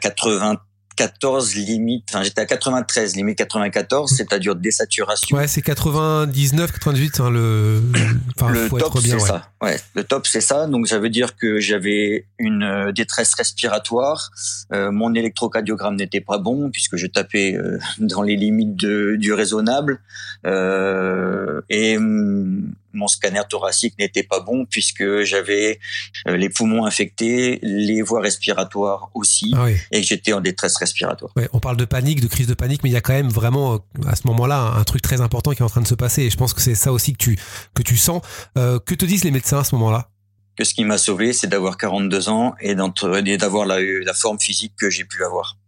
94 0.96 1.55
limite, 1.56 2.05
enfin 2.11 2.23
j'étais 2.23 2.41
à 2.41 2.46
93 2.46 3.17
limite 3.17 3.38
94, 3.38 4.11
c'est-à-dire 4.11 4.55
désaturation. 4.55 5.37
Ouais, 5.37 5.49
c'est 5.49 5.62
99, 5.62 6.73
98, 6.73 7.20
hein, 7.20 7.31
le, 7.31 7.82
enfin, 8.41 8.52
le 8.52 8.69
top 8.69 8.99
c'est 9.00 9.14
ouais. 9.14 9.20
ça. 9.20 9.50
Ouais, 9.62 9.81
le 9.94 10.05
top 10.05 10.26
c'est 10.26 10.41
ça. 10.41 10.67
Donc 10.67 10.88
ça 10.88 10.99
veut 10.99 11.11
dire 11.11 11.37
que 11.37 11.61
j'avais 11.61 12.26
une 12.38 12.62
euh, 12.62 12.93
détresse 12.93 13.35
respiratoire. 13.35 14.31
Euh, 14.73 14.91
mon 14.91 15.14
électrocardiogramme 15.14 15.96
n'était 15.96 16.20
pas 16.20 16.38
bon 16.38 16.70
puisque 16.70 16.96
je 16.96 17.06
tapais 17.06 17.55
euh, 17.55 17.79
dans 17.99 18.23
les 18.23 18.37
limites 18.37 18.76
de, 18.76 19.17
du 19.17 19.32
raisonnable. 19.32 20.00
Euh, 20.46 21.61
et 21.69 21.96
hum, 21.96 22.75
mon 22.94 23.08
scanner 23.08 23.43
thoracique 23.49 23.94
n'était 23.99 24.23
pas 24.23 24.41
bon 24.41 24.67
puisque 24.67 25.23
j'avais 25.23 25.81
euh, 26.29 26.37
les 26.37 26.49
poumons 26.49 26.87
infectés, 26.87 27.58
les 27.62 28.02
voies 28.02 28.20
respiratoires 28.20 29.11
aussi, 29.14 29.52
Ah 29.56 29.64
oui. 29.64 29.76
et 29.91 30.00
que 30.00 30.06
j'étais 30.06 30.32
en 30.32 30.41
détresse 30.41 30.76
respiratoire. 30.76 31.32
Ouais, 31.37 31.49
on 31.52 31.61
parle 31.61 31.76
de 31.76 31.85
panique, 31.85 32.20
de 32.20 32.26
crise 32.26 32.46
de 32.46 32.55
panique, 32.55 32.82
mais 32.82 32.91
il 32.91 32.93
y 32.93 32.96
a 32.96 33.00
quand 33.00 33.12
même 33.12 33.29
vraiment 33.29 33.75
euh, 33.75 33.79
à 34.06 34.17
ce 34.17 34.26
moment-là 34.29 34.75
un, 34.76 34.85
truc 34.85 35.02
très 35.02 35.20
important 35.20 35.52
qui 35.52 35.61
est 35.61 35.64
en 35.64 35.69
train 35.69 35.81
de 35.81 35.87
se 35.87 35.94
passer. 35.94 36.23
Et 36.23 36.31
je 36.31 36.37
pense 36.37 36.55
que 36.55 36.61
c'est 36.61 36.75
ça 36.75 36.93
aussi 36.93 37.12
que 37.12 37.19
tu 37.19 37.38
que 37.75 37.82
tu 37.82 37.96
sens. 37.96 38.23
Euh, 38.56 38.79
que 38.79 38.94
te 38.94 39.05
disent 39.05 39.25
les 39.25 39.31
médecins 39.31 39.58
à 39.58 39.64
ce 39.64 39.75
moment-là? 39.75 40.08
Que 40.56 40.64
ce 40.64 40.75
qui 40.75 40.85
m'a 40.85 40.99
sauvé, 40.99 41.32
c'est 41.32 41.49
d'avoir 41.49 41.76
42 41.76 42.29
ans 42.29 42.55
et 42.61 42.75
d'avoir 42.75 43.67
la, 43.67 43.81
la 43.81 44.14
forme 44.14 44.38
physique 44.38 44.75
que 44.79 44.88
j'ai 44.88 45.05
pu 45.05 45.25
avoir. 45.25 45.58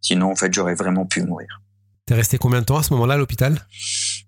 Sinon, 0.00 0.30
en 0.30 0.36
fait, 0.36 0.52
j'aurais 0.52 0.74
vraiment 0.74 1.04
pu 1.04 1.22
mourir. 1.22 1.60
T'es 2.06 2.14
resté 2.14 2.38
combien 2.38 2.60
de 2.60 2.64
temps 2.64 2.78
à 2.78 2.82
ce 2.82 2.92
moment-là 2.94 3.14
à 3.14 3.16
l'hôpital? 3.16 3.64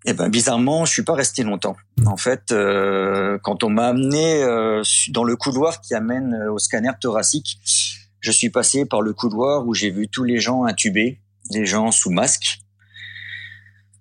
Eh 0.07 0.13
ben, 0.13 0.29
bizarrement, 0.29 0.85
je 0.85 0.93
suis 0.93 1.03
pas 1.03 1.15
resté 1.15 1.43
longtemps. 1.45 1.77
En 2.05 2.19
fait, 2.19 2.53
euh, 2.53 3.39
quand 3.43 3.65
on 3.65 3.71
m'a 3.71 3.87
amené 3.87 4.43
euh, 4.43 4.83
dans 5.09 5.25
le 5.25 5.35
couloir 5.35 5.81
qui 5.81 5.95
amène 5.95 6.35
euh, 6.35 6.53
au 6.53 6.59
scanner 6.59 6.91
thoracique, 7.01 7.59
je 8.21 8.31
suis 8.31 8.51
passé 8.51 8.85
par 8.85 9.01
le 9.01 9.15
couloir 9.15 9.67
où 9.67 9.73
j'ai 9.73 9.91
vu 9.91 10.09
tous 10.09 10.25
les 10.25 10.41
gens 10.41 10.65
intubés, 10.65 11.21
les 11.51 11.65
gens 11.65 11.91
sous 11.91 12.11
masque. 12.11 12.59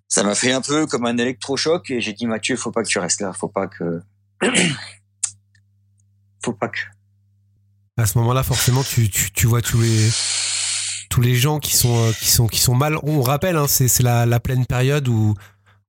Ça 0.10 0.24
m'a 0.24 0.36
fait 0.36 0.52
un 0.52 0.62
peu 0.62 0.86
comme 0.88 1.06
un 1.06 1.18
électrochoc 1.18 1.90
et 1.90 2.02
j'ai 2.02 2.14
dit 2.14 2.28
Mathieu, 2.28 2.58
faut 2.58 2.72
pas 2.72 2.84
que 2.84 2.90
tu 2.90 3.00
restes 3.00 3.22
là, 3.22 3.32
faut 3.32 3.48
pas 3.48 3.68
que, 3.68 4.02
faut 6.44 6.54
pas 6.54 6.68
que. 6.68 6.82
À 7.96 8.06
ce 8.06 8.18
moment-là, 8.18 8.44
forcément, 8.44 8.84
tu, 8.84 9.10
tu, 9.10 9.32
tu 9.32 9.48
vois 9.48 9.62
tous 9.62 9.80
les 9.80 10.10
tous 11.10 11.22
les 11.22 11.36
gens 11.36 11.60
qui 11.60 11.78
sont 11.78 12.12
qui 12.20 12.30
sont 12.30 12.48
qui 12.48 12.60
sont 12.60 12.76
mal. 12.76 12.98
On 13.04 13.22
rappelle, 13.22 13.56
hein, 13.56 13.68
c'est 13.68 13.88
c'est 13.88 14.04
la, 14.04 14.26
la 14.26 14.40
pleine 14.40 14.66
période 14.66 15.08
où 15.08 15.36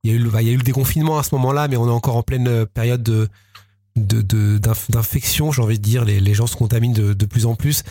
il 0.04 0.10
y 0.10 0.12
a 0.12 0.16
eu 0.16 0.18
le 0.20 0.30
il 0.40 0.46
y 0.46 0.50
a 0.50 0.52
eu 0.52 0.56
le 0.56 0.62
déconfinement 0.62 1.18
à 1.18 1.22
ce 1.22 1.34
moment-là, 1.34 1.66
mais 1.66 1.76
on 1.76 1.86
est 1.88 1.90
encore 1.92 2.16
en 2.16 2.22
pleine 2.22 2.46
euh, 2.46 2.66
période 2.66 3.02
de 3.02 3.28
de 3.96 4.22
de- 4.22 4.58
d'inf- 4.58 4.90
d'infection, 4.90 5.50
j'ai 5.50 5.62
envie 5.62 5.78
de 5.78 5.82
dire. 5.84 6.04
Les, 6.04 6.20
les 6.20 6.34
gens 6.34 6.46
se 6.46 6.56
contaminent 6.56 6.94
de, 6.94 7.12
de 7.14 7.26
plus 7.26 7.46
en 7.46 7.54
plus. 7.56 7.82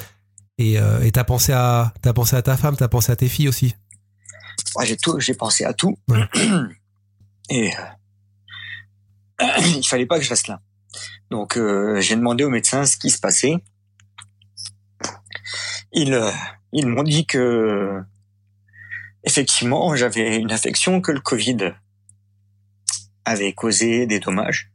Et 0.58 0.80
euh, 0.80 1.10
t'as 1.12 1.24
pensé 1.24 1.52
à 1.52 1.94
t'as 2.02 2.14
pensé 2.14 2.36
à 2.36 2.42
ta 2.42 2.56
femme, 2.56 2.76
t'as 2.78 2.88
pensé 2.88 3.12
à 3.12 3.16
tes 3.16 3.28
filles 3.28 3.50
aussi? 3.50 3.76
J'ai 4.84 4.98
tout, 4.98 5.20
j'ai 5.20 5.34
pensé 5.34 5.66
à 5.66 5.74
tout. 5.74 5.98
Ouais. 6.08 6.24
Et 7.50 7.72
euh, 9.42 9.46
il 9.76 9.86
fallait 9.86 10.06
pas 10.06 10.18
que 10.20 10.24
je 10.26 10.30
reste 10.30 10.48
là. 10.48 10.62
Donc, 11.32 11.58
euh, 11.58 12.00
j'ai 12.02 12.16
demandé 12.16 12.44
au 12.44 12.50
médecin 12.50 12.86
ce 12.86 12.98
qui 12.98 13.10
se 13.10 13.18
passait. 13.20 13.56
Ils, 15.92 16.14
euh, 16.14 16.32
ils 16.72 16.88
m'ont 16.88 17.04
dit 17.04 17.26
que, 17.26 18.00
effectivement, 19.24 19.96
j'avais 19.96 20.38
une 20.38 20.52
infection 20.52 21.02
que 21.02 21.12
le 21.12 21.20
Covid 21.20 21.74
avait 23.26 23.54
causé 23.54 24.06
des 24.06 24.20
dommages, 24.20 24.72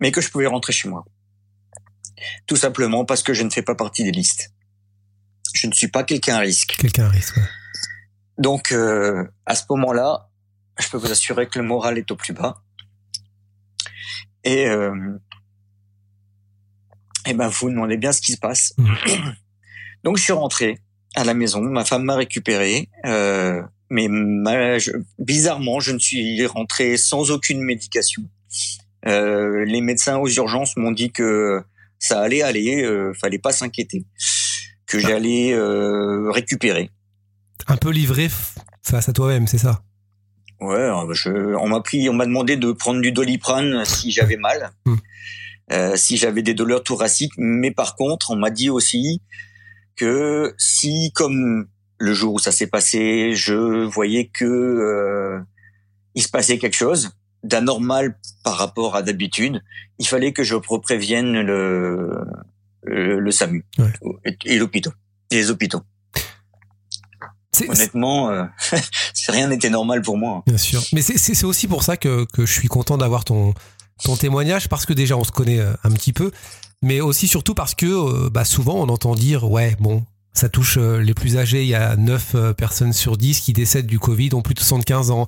mais 0.00 0.12
que 0.12 0.20
je 0.20 0.30
pouvais 0.30 0.46
rentrer 0.46 0.72
chez 0.72 0.88
moi. 0.88 1.04
Tout 2.46 2.56
simplement 2.56 3.04
parce 3.04 3.22
que 3.22 3.34
je 3.34 3.42
ne 3.42 3.50
fais 3.50 3.62
pas 3.62 3.74
partie 3.74 4.04
des 4.04 4.12
listes. 4.12 4.52
Je 5.54 5.66
ne 5.66 5.72
suis 5.72 5.88
pas 5.88 6.04
quelqu'un 6.04 6.36
à 6.36 6.40
risque. 6.40 6.76
Quelqu'un 6.78 7.08
risque. 7.08 7.36
ouais. 7.36 7.42
Donc, 8.38 8.72
euh, 8.72 9.24
à 9.46 9.54
ce 9.54 9.64
moment-là, 9.70 10.28
je 10.78 10.88
peux 10.88 10.98
vous 10.98 11.10
assurer 11.10 11.48
que 11.48 11.58
le 11.58 11.64
moral 11.64 11.96
est 11.98 12.10
au 12.10 12.16
plus 12.16 12.34
bas. 12.34 12.62
Et, 14.44 14.66
euh, 14.68 15.18
et 17.26 17.34
ben, 17.34 17.48
vous 17.48 17.70
demandez 17.70 17.96
bien 17.96 18.12
ce 18.12 18.20
qui 18.20 18.32
se 18.32 18.38
passe. 18.38 18.74
Mhm. 18.78 19.34
Donc, 20.04 20.18
je 20.18 20.22
suis 20.22 20.32
rentré 20.32 20.78
à 21.14 21.24
la 21.24 21.34
maison. 21.34 21.62
Ma 21.62 21.84
femme 21.84 22.04
m'a 22.04 22.16
récupéré. 22.16 22.90
Euh, 23.06 23.62
mais 23.90 24.08
bizarrement, 25.18 25.80
je 25.80 25.92
ne 25.92 25.98
suis 25.98 26.44
rentré 26.46 26.96
sans 26.96 27.30
aucune 27.30 27.62
médication. 27.62 28.22
Euh, 29.06 29.64
les 29.64 29.80
médecins 29.80 30.18
aux 30.18 30.28
urgences 30.28 30.76
m'ont 30.76 30.90
dit 30.90 31.12
que 31.12 31.62
ça 31.98 32.20
allait 32.20 32.42
aller, 32.42 32.82
euh, 32.82 33.12
fallait 33.14 33.38
pas 33.38 33.52
s'inquiéter, 33.52 34.04
que 34.86 34.98
j'allais 34.98 35.52
euh, 35.52 36.30
récupérer. 36.30 36.90
Un 37.68 37.76
peu 37.76 37.90
livré 37.90 38.28
face 38.82 39.08
à 39.08 39.12
toi-même, 39.12 39.46
c'est 39.46 39.58
ça? 39.58 39.82
Ouais, 40.60 40.88
on 40.90 41.68
m'a 41.68 41.80
pris, 41.80 42.08
on 42.08 42.14
m'a 42.14 42.24
demandé 42.24 42.56
de 42.56 42.72
prendre 42.72 43.00
du 43.00 43.12
doliprane 43.12 43.84
si 43.84 44.10
j'avais 44.10 44.36
mal, 44.36 44.70
hmm. 44.86 44.96
euh, 45.72 45.96
si 45.96 46.16
j'avais 46.16 46.42
des 46.42 46.54
douleurs 46.54 46.82
thoraciques. 46.82 47.34
Mais 47.36 47.70
par 47.70 47.94
contre, 47.94 48.30
on 48.30 48.36
m'a 48.36 48.50
dit 48.50 48.70
aussi 48.70 49.20
que 49.96 50.54
si, 50.56 51.12
comme 51.14 51.68
le 51.98 52.12
jour 52.14 52.34
où 52.34 52.38
ça 52.38 52.52
s'est 52.52 52.66
passé, 52.66 53.32
je 53.34 53.84
voyais 53.84 54.28
que 54.28 54.44
euh, 54.44 55.40
il 56.14 56.22
se 56.22 56.28
passait 56.28 56.58
quelque 56.58 56.76
chose 56.76 57.10
d'anormal 57.42 58.18
par 58.42 58.56
rapport 58.56 58.96
à 58.96 59.02
d'habitude, 59.02 59.62
il 59.98 60.06
fallait 60.06 60.32
que 60.32 60.42
je 60.42 60.56
prévienne 60.56 61.40
le 61.40 62.24
le, 62.82 63.30
SAMU 63.32 63.66
et, 64.44 64.58
l'hôpital, 64.58 64.92
les 65.30 65.50
hôpitaux. 65.50 65.82
Honnêtement, 67.68 68.30
euh, 68.30 68.44
rien 69.28 69.48
n'était 69.48 69.70
normal 69.70 70.02
pour 70.02 70.18
moi. 70.18 70.42
Bien 70.46 70.58
sûr. 70.58 70.82
Mais 70.92 71.02
c'est 71.02 71.44
aussi 71.44 71.66
pour 71.66 71.82
ça 71.82 71.96
que, 71.96 72.26
que 72.32 72.44
je 72.44 72.52
suis 72.52 72.68
content 72.68 72.98
d'avoir 72.98 73.24
ton, 73.24 73.54
ton 74.02 74.16
témoignage, 74.16 74.68
parce 74.68 74.86
que 74.86 74.92
déjà 74.92 75.16
on 75.16 75.24
se 75.24 75.32
connaît 75.32 75.60
euh, 75.60 75.72
un 75.84 75.90
petit 75.90 76.12
peu, 76.12 76.30
mais 76.82 77.00
aussi 77.00 77.28
surtout 77.28 77.54
parce 77.54 77.74
que 77.74 77.86
euh, 77.86 78.30
bah, 78.30 78.44
souvent 78.44 78.74
on 78.74 78.88
entend 78.88 79.14
dire, 79.14 79.50
ouais, 79.50 79.76
bon, 79.80 80.04
ça 80.38 80.48
touche 80.48 80.78
les 80.78 81.14
plus 81.14 81.36
âgés, 81.36 81.62
il 81.62 81.68
y 81.68 81.74
a 81.74 81.96
9 81.96 82.52
personnes 82.56 82.92
sur 82.92 83.16
10 83.16 83.40
qui 83.40 83.52
décèdent 83.52 83.86
du 83.86 83.98
Covid, 83.98 84.30
ont 84.34 84.42
plus 84.42 84.54
de 84.54 84.60
75 84.60 85.10
ans. 85.10 85.26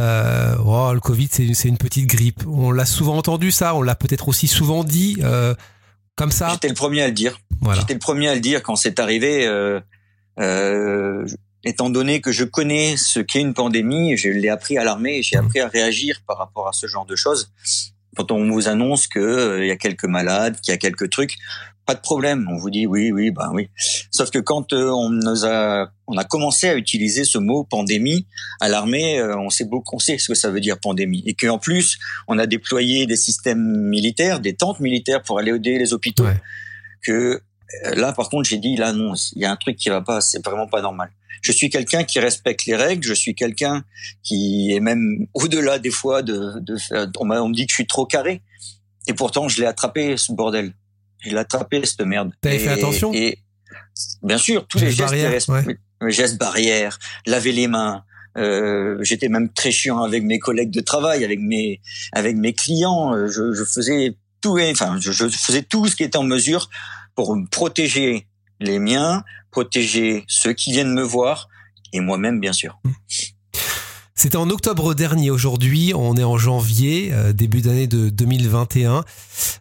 Euh, 0.00 0.54
oh, 0.64 0.92
le 0.92 1.00
Covid, 1.00 1.28
c'est 1.30 1.68
une 1.68 1.78
petite 1.78 2.06
grippe. 2.06 2.46
On 2.46 2.70
l'a 2.70 2.86
souvent 2.86 3.16
entendu 3.16 3.50
ça, 3.50 3.74
on 3.74 3.82
l'a 3.82 3.94
peut-être 3.94 4.28
aussi 4.28 4.46
souvent 4.46 4.84
dit 4.84 5.18
comme 6.16 6.32
ça. 6.32 6.48
J'étais 6.52 6.68
le 6.68 6.74
premier 6.74 7.02
à 7.02 7.06
le 7.06 7.12
dire. 7.12 7.38
Voilà. 7.60 7.80
J'étais 7.80 7.92
le 7.92 8.00
premier 8.00 8.28
à 8.28 8.34
le 8.34 8.40
dire 8.40 8.62
quand 8.62 8.74
c'est 8.74 8.98
arrivé. 8.98 9.46
Euh, 9.46 9.80
euh, 10.40 11.26
étant 11.62 11.90
donné 11.90 12.20
que 12.20 12.32
je 12.32 12.44
connais 12.44 12.96
ce 12.96 13.20
qu'est 13.20 13.40
une 13.40 13.54
pandémie, 13.54 14.16
je 14.16 14.28
l'ai 14.28 14.48
appris 14.48 14.78
à 14.78 14.84
l'armée, 14.84 15.22
j'ai 15.22 15.36
appris 15.36 15.60
à 15.60 15.68
réagir 15.68 16.20
par 16.26 16.38
rapport 16.38 16.68
à 16.68 16.72
ce 16.72 16.86
genre 16.86 17.06
de 17.06 17.16
choses. 17.16 17.52
Quand 18.16 18.30
on 18.30 18.50
vous 18.50 18.68
annonce 18.68 19.08
qu'il 19.08 19.20
euh, 19.20 19.66
y 19.66 19.70
a 19.70 19.76
quelques 19.76 20.04
malades, 20.04 20.60
qu'il 20.60 20.72
y 20.72 20.74
a 20.74 20.78
quelques 20.78 21.10
trucs, 21.10 21.36
pas 21.86 21.94
de 21.94 22.00
problème. 22.00 22.48
On 22.50 22.56
vous 22.56 22.70
dit 22.70 22.86
oui, 22.86 23.12
oui, 23.12 23.30
bah 23.30 23.50
oui. 23.54 23.68
Sauf 24.10 24.30
que 24.30 24.38
quand 24.38 24.72
euh, 24.72 24.90
on 24.90 25.08
nous 25.10 25.46
a, 25.46 25.90
on 26.06 26.18
a 26.18 26.24
commencé 26.24 26.68
à 26.68 26.76
utiliser 26.76 27.24
ce 27.24 27.38
mot 27.38 27.64
pandémie 27.64 28.26
à 28.60 28.68
l'armée, 28.68 29.18
euh, 29.18 29.38
on 29.38 29.50
sait 29.50 29.64
beaucoup, 29.64 29.96
on 29.96 29.98
sait 29.98 30.18
ce 30.18 30.28
que 30.28 30.34
ça 30.34 30.50
veut 30.50 30.60
dire 30.60 30.78
pandémie, 30.78 31.22
et 31.26 31.34
qu'en 31.34 31.58
plus 31.58 31.98
on 32.28 32.38
a 32.38 32.46
déployé 32.46 33.06
des 33.06 33.16
systèmes 33.16 33.88
militaires, 33.88 34.40
des 34.40 34.54
tentes 34.54 34.80
militaires 34.80 35.22
pour 35.22 35.38
aller 35.38 35.52
aider 35.52 35.78
les 35.78 35.92
hôpitaux. 35.94 36.26
Que 37.02 37.40
là, 37.94 38.12
par 38.12 38.28
contre, 38.28 38.48
j'ai 38.48 38.58
dit 38.58 38.76
là 38.76 38.92
non, 38.92 39.14
il 39.34 39.42
y 39.42 39.44
a 39.44 39.52
un 39.52 39.56
truc 39.56 39.76
qui 39.76 39.88
va 39.88 40.00
pas, 40.00 40.20
c'est 40.20 40.44
vraiment 40.44 40.66
pas 40.66 40.82
normal. 40.82 41.10
Je 41.42 41.52
suis 41.52 41.70
quelqu'un 41.70 42.02
qui 42.02 42.18
respecte 42.18 42.64
les 42.66 42.74
règles. 42.74 43.06
Je 43.06 43.14
suis 43.14 43.34
quelqu'un 43.34 43.84
qui 44.24 44.72
est 44.72 44.80
même 44.80 45.26
au-delà 45.34 45.78
des 45.78 45.90
fois 45.90 46.22
de, 46.22 46.58
de 46.58 46.76
faire. 46.76 47.08
On, 47.20 47.30
on 47.30 47.48
me 47.48 47.54
dit 47.54 47.66
que 47.66 47.70
je 47.70 47.76
suis 47.76 47.86
trop 47.86 48.06
carré. 48.06 48.42
Et 49.06 49.12
pourtant, 49.12 49.46
je 49.46 49.60
l'ai 49.60 49.66
attrapé 49.66 50.16
ce 50.16 50.32
bordel. 50.32 50.72
Je 51.26 51.34
l'ai 51.34 51.40
attrapé 51.40 51.84
cette 51.84 52.00
merde. 52.00 52.32
T'avais 52.40 52.58
fait 52.58 52.70
attention? 52.70 53.12
Et 53.12 53.38
bien 54.22 54.38
sûr, 54.38 54.66
tous 54.66 54.78
les 54.78 54.90
gestes, 54.90 55.00
barrières, 55.00 55.32
gestes 56.08 56.38
barrières, 56.38 56.98
laver 57.26 57.52
les 57.52 57.68
mains. 57.68 58.04
Euh, 58.36 58.98
J'étais 59.02 59.28
même 59.28 59.50
très 59.52 59.70
chiant 59.70 60.02
avec 60.02 60.22
mes 60.22 60.38
collègues 60.38 60.70
de 60.70 60.80
travail, 60.80 61.24
avec 61.24 61.40
mes 61.40 61.80
avec 62.12 62.36
mes 62.36 62.52
clients. 62.52 63.26
Je, 63.26 63.52
je 63.52 63.64
faisais 63.64 64.16
tout, 64.40 64.58
enfin, 64.60 64.98
je, 65.00 65.10
je 65.10 65.26
faisais 65.28 65.62
tout 65.62 65.86
ce 65.88 65.96
qui 65.96 66.02
était 66.02 66.18
en 66.18 66.22
mesure 66.22 66.68
pour 67.14 67.36
protéger 67.50 68.26
les 68.60 68.78
miens, 68.78 69.24
protéger 69.50 70.24
ceux 70.28 70.52
qui 70.52 70.72
viennent 70.72 70.92
me 70.92 71.02
voir 71.02 71.48
et 71.92 72.00
moi-même, 72.00 72.40
bien 72.40 72.52
sûr. 72.52 72.78
C'était 74.18 74.38
en 74.38 74.48
octobre 74.48 74.94
dernier. 74.94 75.30
Aujourd'hui, 75.30 75.92
on 75.94 76.16
est 76.16 76.24
en 76.24 76.38
janvier, 76.38 77.10
euh, 77.12 77.34
début 77.34 77.60
d'année 77.60 77.86
de 77.86 78.08
2021. 78.08 79.04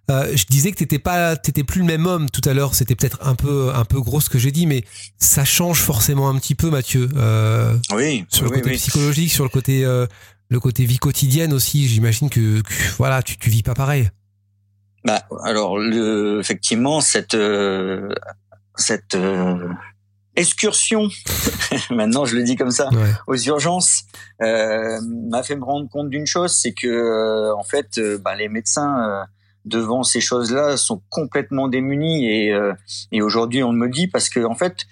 Euh, 0.09 0.31
je 0.33 0.45
disais 0.45 0.71
que 0.71 0.77
t'étais 0.77 0.97
pas, 0.97 1.35
t'étais 1.35 1.65
plus 1.65 1.81
le 1.81 1.85
même 1.85 2.05
homme 2.05 2.29
tout 2.29 2.41
à 2.45 2.53
l'heure. 2.53 2.73
C'était 2.73 2.95
peut-être 2.95 3.19
un 3.21 3.35
peu, 3.35 3.71
un 3.75 3.83
peu 3.83 3.99
gros 3.99 4.21
ce 4.21 4.29
que 4.29 4.39
j'ai 4.39 4.51
dit, 4.51 4.65
mais 4.65 4.85
ça 5.17 5.43
change 5.43 5.81
forcément 5.81 6.29
un 6.29 6.39
petit 6.39 6.55
peu, 6.55 6.69
Mathieu. 6.69 7.09
Euh, 7.17 7.75
oui. 7.93 8.25
Sur 8.29 8.45
le 8.45 8.51
côté 8.51 8.71
psychologique, 8.71 9.29
sur 9.29 9.43
le 9.43 9.49
côté, 9.49 9.83
le 9.83 10.59
côté 10.61 10.85
vie 10.85 10.99
quotidienne 10.99 11.51
aussi. 11.51 11.89
J'imagine 11.89 12.29
que, 12.29 12.63
voilà, 12.97 13.21
tu, 13.21 13.37
tu 13.37 13.49
vis 13.49 13.61
pas 13.61 13.73
pareil. 13.73 14.09
Bah, 15.03 15.27
alors, 15.43 15.77
le, 15.77 16.39
effectivement, 16.39 17.01
cette, 17.01 17.37
cette 18.77 19.17
excursion, 20.35 21.09
maintenant 21.89 22.25
je 22.25 22.35
le 22.35 22.43
dis 22.43 22.55
comme 22.55 22.71
ça, 22.71 22.89
aux 23.27 23.35
urgences, 23.35 24.03
euh, 24.41 24.99
m'a 25.29 25.43
fait 25.43 25.55
me 25.55 25.63
rendre 25.63 25.89
compte 25.89 26.09
d'une 26.09 26.25
chose, 26.25 26.53
c'est 26.53 26.73
que 26.73 26.87
euh, 26.87 27.55
en 27.55 27.63
fait, 27.63 27.97
euh, 27.97 28.17
bah, 28.17 28.35
les 28.35 28.49
médecins 28.49 29.09
euh, 29.09 29.23
devant 29.65 30.03
ces 30.03 30.21
choses-là 30.21 30.77
sont 30.77 31.01
complètement 31.09 31.67
démunis 31.67 32.27
et, 32.27 32.53
et 33.11 33.21
aujourd'hui 33.23 33.63
on 33.63 33.71
me 33.71 33.87
dit 33.87 34.07
parce 34.07 34.29
que 34.29 34.45
en 34.45 34.53
fait, 34.55 34.85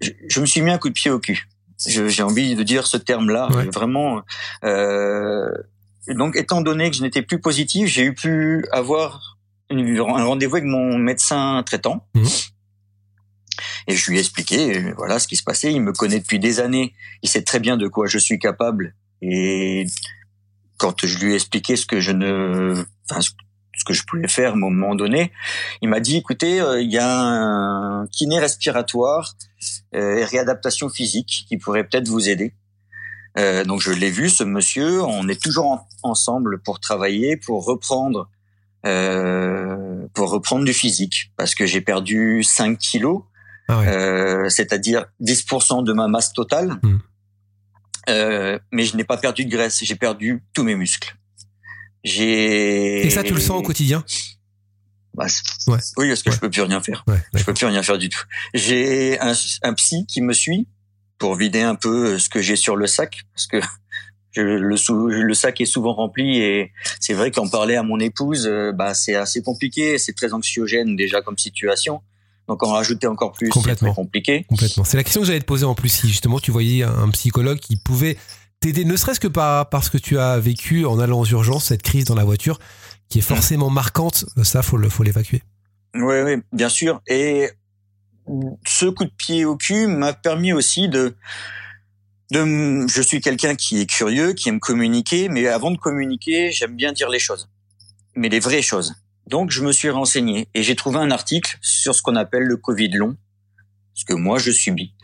je, 0.00 0.40
me 0.40 0.46
suis 0.46 0.62
mis 0.62 0.70
un 0.70 0.78
coup 0.78 0.88
de 0.88 0.94
pied 0.94 1.10
au 1.10 1.18
cul. 1.18 1.46
J'ai 1.86 2.22
envie 2.22 2.56
de 2.56 2.62
dire 2.62 2.86
ce 2.86 2.96
terme-là, 2.96 3.48
vraiment. 3.72 4.22
donc, 6.08 6.36
étant 6.36 6.60
donné 6.60 6.90
que 6.90 6.96
je 6.96 7.02
n'étais 7.02 7.22
plus 7.22 7.40
positif, 7.40 7.86
j'ai 7.86 8.02
eu 8.02 8.14
pu 8.14 8.64
avoir 8.72 9.38
un 9.70 10.24
rendez-vous 10.24 10.56
avec 10.56 10.64
mon 10.64 10.98
médecin 10.98 11.62
traitant. 11.64 12.06
Mmh. 12.14 12.24
Et 13.88 13.96
je 13.96 14.10
lui 14.10 14.18
ai 14.18 14.20
expliqué, 14.20 14.92
voilà, 14.96 15.18
ce 15.18 15.26
qui 15.26 15.34
se 15.34 15.42
passait. 15.42 15.72
Il 15.72 15.80
me 15.80 15.92
connaît 15.92 16.20
depuis 16.20 16.38
des 16.38 16.60
années. 16.60 16.94
Il 17.22 17.28
sait 17.28 17.42
très 17.42 17.58
bien 17.58 17.76
de 17.76 17.88
quoi 17.88 18.06
je 18.06 18.18
suis 18.18 18.38
capable. 18.38 18.94
Et 19.22 19.86
quand 20.76 21.04
je 21.04 21.18
lui 21.18 21.32
ai 21.32 21.34
expliqué 21.34 21.74
ce 21.74 21.86
que 21.86 21.98
je 21.98 22.12
ne, 22.12 22.84
enfin, 23.10 23.20
ce 23.20 23.84
que 23.84 23.94
je 23.94 24.04
pouvais 24.04 24.28
faire 24.28 24.50
à 24.50 24.54
un 24.54 24.58
moment 24.58 24.94
donné, 24.94 25.32
il 25.80 25.88
m'a 25.88 26.00
dit, 26.00 26.18
écoutez, 26.18 26.60
euh, 26.60 26.82
il 26.82 26.92
y 26.92 26.98
a 26.98 27.10
un 27.10 28.06
kiné 28.08 28.38
respiratoire 28.38 29.34
euh, 29.94 30.18
et 30.18 30.24
réadaptation 30.24 30.90
physique 30.90 31.46
qui 31.48 31.56
pourrait 31.56 31.84
peut-être 31.84 32.08
vous 32.08 32.28
aider. 32.28 32.52
Euh, 33.38 33.64
donc 33.64 33.80
je 33.80 33.92
l'ai 33.92 34.10
vu, 34.10 34.28
ce 34.28 34.44
monsieur. 34.44 35.02
On 35.02 35.28
est 35.28 35.40
toujours 35.40 35.86
ensemble 36.02 36.60
pour 36.60 36.80
travailler, 36.80 37.36
pour 37.36 37.64
reprendre, 37.64 38.28
euh, 38.84 40.06
pour 40.12 40.30
reprendre 40.30 40.64
du 40.64 40.72
physique, 40.72 41.32
parce 41.36 41.54
que 41.54 41.64
j'ai 41.64 41.80
perdu 41.80 42.42
5 42.42 42.78
kilos 42.78 43.22
ah 43.68 43.80
euh, 43.82 44.48
c'est-à-dire 44.48 45.04
10% 45.20 45.84
de 45.84 45.92
ma 45.92 46.08
masse 46.08 46.32
totale. 46.32 46.78
Hmm. 46.82 46.98
Euh, 48.08 48.58
mais 48.72 48.84
je 48.84 48.96
n'ai 48.96 49.04
pas 49.04 49.18
perdu 49.18 49.44
de 49.44 49.50
graisse, 49.50 49.80
j'ai 49.82 49.94
perdu 49.94 50.42
tous 50.54 50.64
mes 50.64 50.74
muscles. 50.74 51.16
J'ai. 52.02 53.06
Et 53.06 53.10
ça, 53.10 53.22
tu 53.22 53.34
le 53.34 53.40
sens 53.40 53.58
au 53.58 53.62
quotidien? 53.62 54.02
Bah, 55.14 55.26
ouais. 55.66 55.78
Oui, 55.96 56.08
parce 56.08 56.22
que 56.22 56.30
je 56.30 56.38
peux 56.38 56.48
plus 56.48 56.62
rien 56.62 56.80
faire. 56.80 57.04
Ouais, 57.06 57.20
je 57.34 57.44
peux 57.44 57.52
plus 57.52 57.66
rien 57.66 57.82
faire 57.82 57.98
du 57.98 58.08
tout. 58.08 58.22
J'ai 58.54 59.18
un, 59.20 59.32
un, 59.62 59.74
psy 59.74 60.06
qui 60.06 60.22
me 60.22 60.32
suit 60.32 60.68
pour 61.18 61.34
vider 61.34 61.60
un 61.60 61.74
peu 61.74 62.18
ce 62.18 62.28
que 62.28 62.40
j'ai 62.40 62.56
sur 62.56 62.76
le 62.76 62.86
sac, 62.86 63.24
parce 63.34 63.46
que 63.48 63.60
je, 64.32 64.40
le, 64.42 65.22
le 65.22 65.34
sac 65.34 65.60
est 65.60 65.66
souvent 65.66 65.92
rempli 65.92 66.38
et 66.38 66.72
c'est 67.00 67.14
vrai 67.14 67.30
qu'en 67.30 67.48
parler 67.48 67.74
à 67.74 67.82
mon 67.82 67.98
épouse, 67.98 68.46
euh, 68.46 68.72
bah 68.72 68.94
c'est 68.94 69.16
assez 69.16 69.42
compliqué, 69.42 69.98
c'est 69.98 70.14
très 70.14 70.32
anxiogène 70.32 70.96
déjà 70.96 71.20
comme 71.20 71.36
situation. 71.36 72.00
Donc 72.48 72.62
en 72.62 72.72
rajouter 72.72 73.06
encore 73.06 73.32
plus, 73.32 73.50
c'est 73.52 73.94
compliqué. 73.94 74.44
Complètement. 74.48 74.84
C'est 74.84 74.96
la 74.96 75.04
question 75.04 75.20
que 75.20 75.26
j'allais 75.26 75.40
te 75.40 75.44
poser 75.44 75.66
en 75.66 75.74
plus. 75.74 75.90
Si 75.90 76.08
justement 76.08 76.40
tu 76.40 76.50
voyais 76.50 76.82
un 76.82 77.08
psychologue 77.10 77.58
qui 77.58 77.76
pouvait 77.76 78.16
t'aider, 78.60 78.84
ne 78.84 78.96
serait-ce 78.96 79.20
que 79.20 79.28
par 79.28 79.68
parce 79.68 79.90
que 79.90 79.98
tu 79.98 80.18
as 80.18 80.38
vécu 80.38 80.86
en 80.86 80.98
allant 80.98 81.20
aux 81.20 81.26
urgences 81.26 81.66
cette 81.66 81.82
crise 81.82 82.06
dans 82.06 82.14
la 82.14 82.24
voiture, 82.24 82.58
qui 83.08 83.18
est 83.18 83.22
forcément 83.22 83.70
marquante. 83.70 84.24
Ça, 84.42 84.62
faut 84.62 84.78
le, 84.78 84.88
faut 84.88 85.02
l'évacuer. 85.02 85.42
Oui, 85.94 86.20
oui, 86.24 86.36
bien 86.52 86.68
sûr. 86.68 87.02
Et 87.06 87.50
ce 88.66 88.86
coup 88.86 89.04
de 89.04 89.12
pied 89.16 89.44
au 89.44 89.56
cul 89.56 89.86
m'a 89.86 90.12
permis 90.12 90.52
aussi 90.52 90.88
de 90.88 91.14
de, 92.30 92.86
je 92.88 93.00
suis 93.00 93.20
quelqu'un 93.20 93.54
qui 93.54 93.80
est 93.80 93.86
curieux, 93.86 94.34
qui 94.34 94.50
aime 94.50 94.60
communiquer, 94.60 95.28
mais 95.28 95.46
avant 95.46 95.70
de 95.70 95.78
communiquer, 95.78 96.52
j'aime 96.52 96.76
bien 96.76 96.92
dire 96.92 97.08
les 97.08 97.18
choses, 97.18 97.48
mais 98.14 98.28
les 98.28 98.40
vraies 98.40 98.60
choses. 98.60 98.94
Donc, 99.28 99.50
je 99.50 99.62
me 99.62 99.72
suis 99.72 99.90
renseigné 99.90 100.48
et 100.54 100.62
j'ai 100.62 100.74
trouvé 100.74 100.98
un 100.98 101.10
article 101.10 101.58
sur 101.60 101.94
ce 101.94 102.00
qu'on 102.00 102.16
appelle 102.16 102.44
le 102.44 102.56
Covid 102.56 102.88
long, 102.88 103.16
ce 103.92 104.06
que 104.06 104.14
moi 104.14 104.38
je 104.38 104.50
subis. 104.50 104.94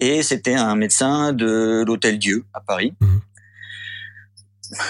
Et 0.00 0.22
c'était 0.24 0.54
un 0.54 0.74
médecin 0.74 1.32
de 1.32 1.84
l'Hôtel 1.86 2.18
Dieu 2.18 2.44
à 2.52 2.60
Paris. 2.60 2.94
Mhm. 3.00 3.20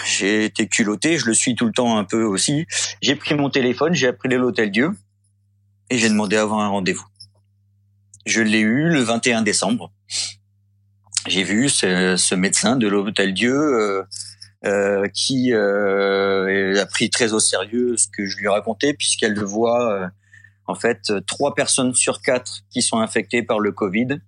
J'ai 0.07 0.47
été 0.47 0.67
culotté, 0.67 1.19
je 1.19 1.27
le 1.27 1.35
suis 1.35 1.55
tout 1.55 1.67
le 1.67 1.73
temps 1.73 1.99
un 1.99 2.05
peu 2.05 2.25
aussi. 2.25 2.67
J'ai 3.03 3.15
pris 3.15 3.35
mon 3.35 3.51
téléphone, 3.51 3.93
j'ai 3.93 4.09
appelé 4.09 4.37
l'Hôtel 4.37 4.71
Dieu 4.71 4.91
et 5.91 5.99
j'ai 5.99 6.09
demandé 6.09 6.37
à 6.37 6.43
avoir 6.43 6.61
un 6.61 6.69
rendez-vous. 6.69 7.07
Je 8.25 8.41
l'ai 8.41 8.61
eu 8.61 8.89
le 8.89 9.03
21 9.03 9.43
décembre. 9.43 9.93
J'ai 11.27 11.45
vu 11.45 11.69
ce, 11.69 12.17
ce, 12.17 12.35
médecin 12.35 12.77
de 12.77 12.89
l'Hôtel 12.89 13.35
Dieu 13.35 13.55
euh, 13.55 14.03
qui 14.63 15.53
euh, 15.53 16.81
a 16.81 16.87
pris 16.87 17.11
très 17.11 17.33
au 17.33 17.41
sérieux 17.41 17.97
ce 17.97 18.09
que 18.09 18.27
je 18.27 18.39
lui 18.39 18.49
racontais, 18.49 18.95
puisqu'elle 18.95 19.35
le 19.35 19.45
voit 19.45 19.93
euh, 19.93 20.09
en 20.67 20.75
fait 20.75 21.13
trois 21.27 21.55
personnes 21.55 21.95
sur 21.95 22.21
quatre 22.21 22.61
qui 22.71 22.83
sont 22.83 22.99
infectées 22.99 23.43
par 23.43 23.61
le 23.61 23.73
Covid 23.73 24.21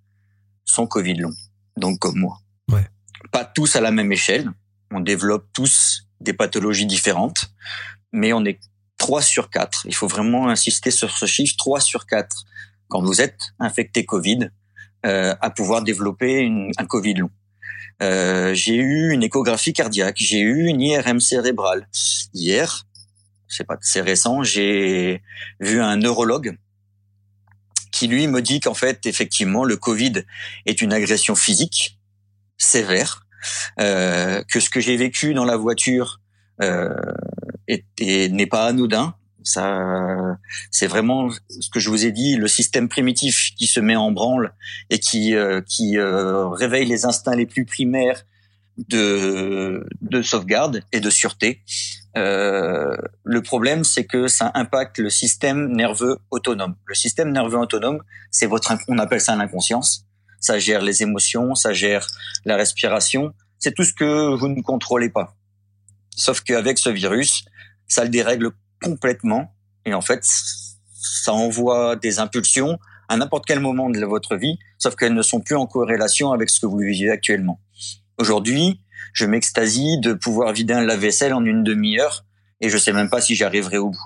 sont 0.65 0.87
Covid 0.87 1.15
long, 1.15 1.33
donc 1.77 1.99
comme 1.99 2.19
moi. 2.19 2.39
Ouais. 2.71 2.87
Pas 3.33 3.45
tous 3.45 3.77
à 3.77 3.81
la 3.81 3.91
même 3.91 4.13
échelle. 4.13 4.51
On 4.93 5.01
développe 5.01 5.47
tous 5.53 6.07
des 6.21 6.33
pathologies 6.33 6.87
différentes, 6.87 7.53
mais 8.13 8.33
on 8.33 8.45
est 8.45 8.61
3 8.99 9.23
sur 9.23 9.51
4. 9.51 9.87
Il 9.87 9.95
faut 9.95 10.07
vraiment 10.07 10.49
insister 10.49 10.91
sur 10.91 11.11
ce 11.11 11.27
chiffre, 11.27 11.55
3 11.57 11.81
sur 11.81 12.07
4. 12.07 12.45
Quand 12.89 13.03
vous 13.03 13.21
êtes 13.21 13.53
infecté 13.59 14.05
Covid, 14.05 14.51
euh, 15.07 15.35
à 15.41 15.51
pouvoir 15.51 15.83
développer 15.83 16.41
une, 16.41 16.71
un 16.77 16.85
Covid 16.85 17.15
long. 17.15 17.31
Euh, 18.03 18.55
j'ai 18.55 18.77
eu 18.77 19.13
une 19.13 19.23
échographie 19.23 19.73
cardiaque, 19.73 20.17
j'ai 20.19 20.41
eu 20.41 20.67
une 20.67 20.81
IRM 20.81 21.21
cérébrale. 21.21 21.89
Hier, 22.33 22.87
c'est 23.49 23.65
pas 23.65 23.77
c'est 23.81 24.01
récent, 24.01 24.43
j'ai 24.43 25.23
vu 25.61 25.81
un 25.81 25.97
neurologue 25.97 26.57
qui 27.93 28.07
lui 28.07 28.27
me 28.27 28.41
dit 28.41 28.61
qu'en 28.61 28.75
fait 28.75 29.05
effectivement 29.07 29.65
le 29.65 29.77
Covid 29.77 30.25
est 30.65 30.81
une 30.81 30.93
agression 30.93 31.35
physique 31.35 31.99
sévère, 32.57 33.27
euh, 33.79 34.43
que 34.51 34.61
ce 34.61 34.71
que 34.71 34.81
j'ai 34.81 34.97
vécu 34.97 35.35
dans 35.35 35.45
la 35.45 35.57
voiture 35.57 36.21
euh, 36.63 36.95
n'est 37.69 38.47
pas 38.47 38.67
anodin. 38.67 39.15
Ça, 39.43 40.37
c'est 40.71 40.87
vraiment 40.87 41.31
ce 41.31 41.71
que 41.71 41.81
je 41.81 41.89
vous 41.89 42.05
ai 42.05 42.13
dit, 42.13 42.37
le 42.37 42.49
système 42.49 42.89
primitif 42.89 43.53
qui 43.57 43.67
se 43.67 43.81
met 43.81 43.97
en 43.97 44.13
branle 44.13 44.55
et 44.91 44.99
qui 44.99 45.35
euh, 45.35 45.61
qui 45.63 45.99
euh, 45.99 46.49
réveille 46.49 46.87
les 46.87 47.05
instincts 47.07 47.37
les 47.37 47.47
plus 47.47 47.65
primaires 47.65 48.25
de 48.77 49.87
de 50.03 50.23
sauvegarde 50.23 50.83
et 50.93 51.01
de 51.01 51.11
sûreté. 51.11 51.63
Euh, 52.17 52.97
le 53.23 53.43
problème, 53.43 53.85
c'est 53.85 54.05
que 54.05 54.29
ça 54.29 54.51
impacte 54.55 54.99
le 54.99 55.11
système 55.11 55.73
nerveux 55.73 56.19
autonome. 56.31 56.75
Le 56.87 56.95
système 56.95 57.31
nerveux 57.31 57.59
autonome, 57.59 58.03
c'est 58.31 58.47
votre, 58.47 58.73
on 58.89 58.99
appelle 58.99 59.21
ça 59.21 59.37
l'inconscience. 59.37 60.07
Ça 60.41 60.59
gère 60.59 60.83
les 60.83 61.03
émotions, 61.03 61.55
ça 61.55 61.73
gère 61.73 62.07
la 62.45 62.57
respiration. 62.57 63.33
C'est 63.59 63.75
tout 63.75 63.85
ce 63.85 63.93
que 63.93 64.35
vous 64.35 64.49
ne 64.49 64.61
contrôlez 64.63 65.11
pas. 65.11 65.37
Sauf 66.17 66.41
qu'avec 66.41 66.79
ce 66.79 66.91
virus, 66.91 67.45
ça 67.87 68.05
le 68.05 68.11
dérègle 68.11 68.51
complètement. 68.83 69.55
Et 69.85 69.95
en 69.95 70.01
fait, 70.01 70.21
ça 70.93 71.33
envoie 71.33 71.97
des 71.97 72.19
impulsions 72.19 72.79
à 73.09 73.17
n'importe 73.17 73.45
quel 73.47 73.61
moment 73.61 73.91
de 73.91 74.05
votre 74.05 74.37
vie, 74.37 74.59
sauf 74.79 74.95
qu'elles 74.97 75.15
ne 75.15 75.23
sont 75.23 75.41
plus 75.41 75.57
en 75.57 75.67
corrélation 75.67 76.33
avec 76.33 76.49
ce 76.51 76.61
que 76.61 76.67
vous 76.67 76.79
vivez 76.79 77.11
actuellement. 77.11 77.61
Aujourd'hui, 78.19 78.81
je 79.13 79.25
m'extasie 79.27 79.99
de 80.01 80.13
pouvoir 80.13 80.53
vider 80.53 80.75
un 80.75 80.83
lave-vaisselle 80.83 81.35
en 81.35 81.45
une 81.45 81.65
demi-heure 81.65 82.25
et 82.61 82.69
je 82.71 82.79
sais 82.79 82.93
même 82.93 83.11
pas 83.11 83.21
si 83.21 83.35
j'y 83.35 83.43
arriverai 83.45 83.79
au 83.79 83.91
bout. 83.91 84.05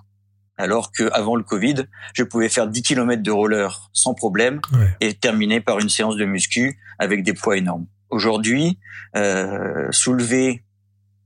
Alors 0.57 0.93
que 0.93 1.11
avant 1.13 1.35
le 1.37 1.43
Covid, 1.43 1.87
je 2.15 2.23
pouvais 2.23 2.49
faire 2.49 2.69
10 2.69 2.83
km 2.83 3.21
de 3.23 3.31
roller 3.33 3.91
sans 3.93 4.15
problème 4.15 4.61
Ouais. 4.73 4.97
et 5.01 5.15
terminer 5.15 5.61
par 5.61 5.81
une 5.81 5.89
séance 5.89 6.17
de 6.17 6.25
muscu 6.25 6.79
avec 6.99 7.25
des 7.25 7.35
poids 7.35 7.57
énormes. 7.59 7.87
Aujourd'hui, 8.11 8.79
euh, 9.17 9.89
soulever 9.91 10.65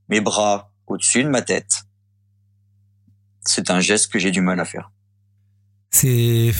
mes 0.09 0.19
bras 0.19 0.73
au-dessus 0.87 1.23
de 1.23 1.29
ma 1.29 1.43
tête, 1.43 1.83
c'est 3.45 3.69
un 3.71 3.79
geste 3.79 4.11
que 4.11 4.19
j'ai 4.19 4.31
du 4.31 4.41
mal 4.41 4.59
à 4.59 4.65
faire. 4.65 4.91
C'est 5.91 6.51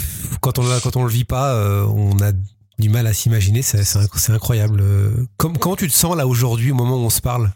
quand 0.41 0.57
on 0.59 0.63
quand 0.79 0.95
on 0.95 1.03
le 1.03 1.11
vit 1.11 1.25
pas, 1.25 1.53
euh, 1.53 1.83
on 1.85 2.19
a 2.21 2.31
du 2.79 2.89
mal 2.89 3.05
à 3.07 3.13
s'imaginer. 3.13 3.61
C'est 3.61 3.83
c'est 3.83 3.99
inc- 3.99 4.17
c'est 4.17 4.31
incroyable. 4.31 4.79
Euh, 4.81 5.25
Comme 5.37 5.57
comment 5.57 5.75
tu 5.75 5.87
te 5.87 5.93
sens 5.93 6.15
là 6.17 6.25
aujourd'hui 6.27 6.71
au 6.71 6.75
moment 6.75 6.95
où 6.95 7.05
on 7.05 7.09
se 7.09 7.21
parle? 7.21 7.51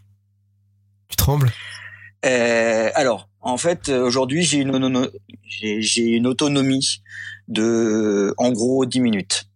Tu 1.08 1.15
trembles? 1.15 1.51
Euh, 2.26 2.89
alors, 2.95 3.30
en 3.41 3.58
fait, 3.58 3.89
aujourd'hui, 3.89 4.43
j'ai 4.43 4.60
une, 4.60 5.10
j'ai 5.80 6.21
autonomie 6.26 7.02
de, 7.50 8.34
en 8.38 8.52
gros, 8.52 8.86
10 8.86 9.02
minutes. 9.02 9.50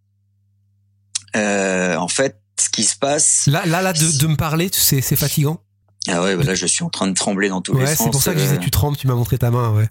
Euh, 1.36 1.96
en 1.96 2.08
fait, 2.08 2.42
ce 2.60 2.70
qui 2.70 2.84
se 2.84 2.98
passe... 2.98 3.46
Là 3.48 3.66
là 3.66 3.82
là 3.82 3.94
de, 3.94 4.20
de 4.20 4.28
me 4.28 4.36
parler, 4.36 4.70
c'est 4.74 5.02
fatigant? 5.16 5.62
Ah 6.08 6.24
ouais, 6.24 6.36
bah 6.36 6.44
là, 6.44 6.56
je 6.56 6.66
suis 6.66 6.84
en 6.84 6.90
train 6.90 7.08
de 7.08 7.14
trembler 7.14 7.50
dans 7.50 7.62
tous 7.62 7.78
les 7.78 7.86
sens. 7.86 8.06
c'est 8.06 8.12
pour 8.12 8.22
ça 8.22 8.34
que 8.34 8.40
je 8.40 8.44
disais 8.44 8.58
euh, 8.58 8.60
tu 8.60 8.72
trembles. 8.72 8.98
Tu 8.98 9.08
m'as 9.08 9.16
montré 9.16 9.38
ta 9.38 9.52
main. 9.52 9.72
Ouais. 9.72 9.88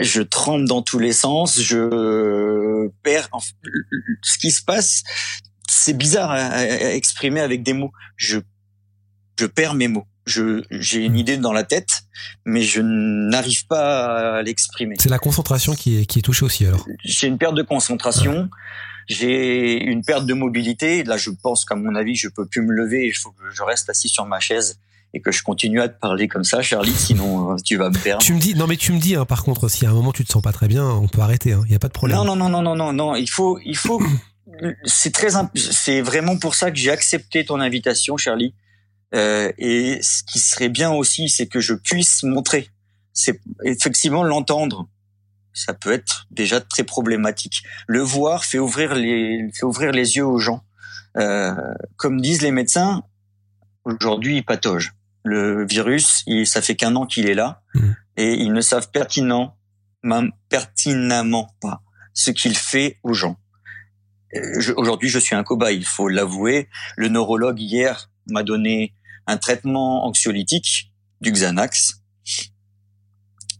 je 0.00 0.22
tremble 0.22 0.66
dans 0.66 0.82
tous 0.82 0.98
les 0.98 1.12
sens, 1.12 1.60
je 1.60 2.88
perds. 3.02 3.28
Ce 4.22 4.38
qui 4.38 4.50
se 4.50 4.62
passe, 4.62 5.02
c'est 5.68 5.96
bizarre 5.96 6.30
à, 6.30 6.64
exprimer 6.94 7.40
avec 7.40 7.62
des 7.62 7.72
mots. 7.72 7.92
Je, 8.16 8.38
je 9.38 9.46
perds 9.46 9.74
mes 9.74 9.88
mots. 9.88 10.06
Je, 10.26 10.62
j'ai 10.70 11.04
une 11.04 11.16
idée 11.16 11.38
dans 11.38 11.52
la 11.52 11.64
tête, 11.64 12.02
mais 12.44 12.62
je 12.62 12.82
n'arrive 12.82 13.66
pas 13.66 14.38
à 14.38 14.42
l'exprimer. 14.42 14.96
C'est 14.98 15.08
la 15.08 15.18
concentration 15.18 15.74
qui 15.74 15.98
est 15.98 16.06
qui 16.06 16.18
est 16.18 16.22
touchée 16.22 16.44
aussi 16.44 16.66
alors. 16.66 16.86
J'ai 17.04 17.26
une 17.26 17.38
perte 17.38 17.54
de 17.54 17.62
concentration, 17.62 18.48
j'ai 19.08 19.82
une 19.82 20.04
perte 20.04 20.26
de 20.26 20.34
mobilité. 20.34 21.02
Là, 21.04 21.16
je 21.16 21.30
pense 21.30 21.64
qu'à 21.64 21.74
mon 21.74 21.94
avis, 21.94 22.14
je 22.16 22.28
peux 22.28 22.46
plus 22.46 22.62
me 22.62 22.72
lever. 22.72 23.06
Il 23.06 23.14
faut 23.14 23.30
que 23.32 23.50
je 23.50 23.62
reste 23.62 23.88
assis 23.88 24.08
sur 24.08 24.26
ma 24.26 24.40
chaise 24.40 24.78
et 25.12 25.20
que 25.20 25.32
je 25.32 25.42
continue 25.42 25.80
à 25.80 25.88
te 25.88 25.98
parler 25.98 26.28
comme 26.28 26.44
ça, 26.44 26.62
Charlie. 26.62 26.92
Sinon, 26.92 27.52
euh, 27.52 27.56
tu 27.64 27.76
vas 27.76 27.90
me 27.90 27.98
perdre. 27.98 28.22
Tu 28.22 28.32
me 28.32 28.40
dis 28.40 28.54
non 28.54 28.66
mais 28.66 28.76
tu 28.76 28.92
me 28.92 28.98
dis 28.98 29.16
hein, 29.16 29.24
par 29.24 29.42
contre 29.42 29.68
si 29.68 29.84
à 29.86 29.90
un 29.90 29.92
moment 29.92 30.12
tu 30.12 30.24
te 30.24 30.32
sens 30.32 30.42
pas 30.42 30.52
très 30.52 30.68
bien, 30.68 30.86
on 30.86 31.08
peut 31.08 31.20
arrêter. 31.20 31.56
Il 31.66 31.72
y 31.72 31.74
a 31.74 31.78
pas 31.78 31.88
de 31.88 31.92
problème. 31.92 32.16
Non, 32.16 32.24
non, 32.24 32.36
non, 32.36 32.48
non, 32.48 32.62
non, 32.62 32.76
non, 32.76 32.92
non. 32.92 33.14
Il 33.16 33.28
faut, 33.28 33.58
il 33.64 33.76
faut. 33.76 34.00
C'est 34.84 35.12
très, 35.12 35.28
c'est 35.54 36.02
vraiment 36.02 36.36
pour 36.36 36.54
ça 36.54 36.70
que 36.70 36.76
j'ai 36.76 36.90
accepté 36.90 37.46
ton 37.46 37.60
invitation, 37.60 38.18
Charlie. 38.18 38.52
Euh, 39.14 39.52
et 39.58 40.00
ce 40.02 40.22
qui 40.22 40.38
serait 40.38 40.68
bien 40.68 40.90
aussi, 40.90 41.28
c'est 41.28 41.46
que 41.46 41.60
je 41.60 41.74
puisse 41.74 42.22
montrer. 42.22 42.68
C'est 43.12 43.40
effectivement 43.64 44.22
l'entendre. 44.22 44.88
Ça 45.52 45.74
peut 45.74 45.92
être 45.92 46.26
déjà 46.30 46.60
très 46.60 46.84
problématique. 46.84 47.62
Le 47.86 48.00
voir 48.00 48.44
fait 48.44 48.58
ouvrir 48.58 48.94
les, 48.94 49.48
fait 49.52 49.64
ouvrir 49.64 49.90
les 49.92 50.16
yeux 50.16 50.26
aux 50.26 50.38
gens. 50.38 50.62
Euh, 51.16 51.54
comme 51.96 52.20
disent 52.20 52.42
les 52.42 52.52
médecins, 52.52 53.02
aujourd'hui, 53.84 54.36
ils 54.38 54.44
pataugent. 54.44 54.92
Le 55.22 55.66
virus, 55.66 56.22
il, 56.26 56.46
ça 56.46 56.62
fait 56.62 56.76
qu'un 56.76 56.96
an 56.96 57.06
qu'il 57.06 57.28
est 57.28 57.34
là, 57.34 57.62
Mhm. 57.74 57.96
et 58.16 58.32
ils 58.34 58.52
ne 58.52 58.60
savent 58.60 58.90
pertinent, 58.90 59.56
même 60.02 60.32
pertinemment 60.48 61.54
pas 61.60 61.82
ce 62.14 62.30
qu'il 62.30 62.56
fait 62.56 62.98
aux 63.02 63.12
gens. 63.14 63.36
Euh, 64.34 64.74
Aujourd'hui, 64.76 65.08
je 65.08 65.18
suis 65.18 65.34
un 65.34 65.42
cobaye, 65.42 65.76
il 65.76 65.84
faut 65.84 66.08
l'avouer. 66.08 66.68
Le 66.96 67.08
neurologue 67.08 67.60
hier 67.60 68.10
m'a 68.26 68.42
donné 68.42 68.94
un 69.26 69.36
traitement 69.36 70.06
anxiolytique, 70.06 70.92
du 71.20 71.32
Xanax, 71.32 72.00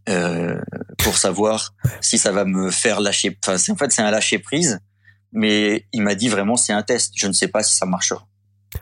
euh, 0.09 0.59
pour 0.99 1.17
savoir 1.19 1.75
si 2.01 2.19
ça 2.19 2.33
va 2.33 2.45
me 2.45 2.71
faire 2.71 3.01
lâcher. 3.01 3.37
Enfin, 3.45 3.59
c'est- 3.59 3.71
en 3.73 3.77
fait, 3.77 3.93
c'est 3.93 4.03
un 4.03 4.11
lâcher 4.11 4.39
prise, 4.39 4.81
mais 5.33 5.87
il 5.93 6.03
m'a 6.03 6.15
dit 6.15 6.29
vraiment 6.29 6.57
c'est 6.57 6.73
un 6.73 6.83
test. 6.83 7.13
Je 7.17 7.27
ne 7.27 7.33
sais 7.33 7.49
pas 7.49 7.63
si 7.63 7.77
ça 7.77 7.87
marchera. 7.87 8.27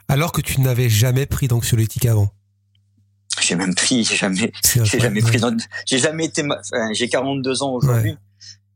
Alors 0.07 0.33
que 0.33 0.41
tu 0.41 0.61
n'avais 0.61 0.89
jamais 0.89 1.27
pris 1.27 1.49
d'anxiolytique 1.49 2.07
avant. 2.07 2.31
J'ai 3.49 3.57
même 3.57 3.75
pris, 3.75 4.05
j'ai 4.05 4.17
jamais, 4.17 4.53
j'ai 4.85 5.01
jamais 5.01 5.23
pris, 5.23 5.41
j'ai 5.87 5.99
jamais 5.99 6.27
été, 6.27 6.43
enfin, 6.43 6.93
j'ai 6.93 7.09
42 7.09 7.63
ans 7.63 7.73
aujourd'hui. 7.73 8.19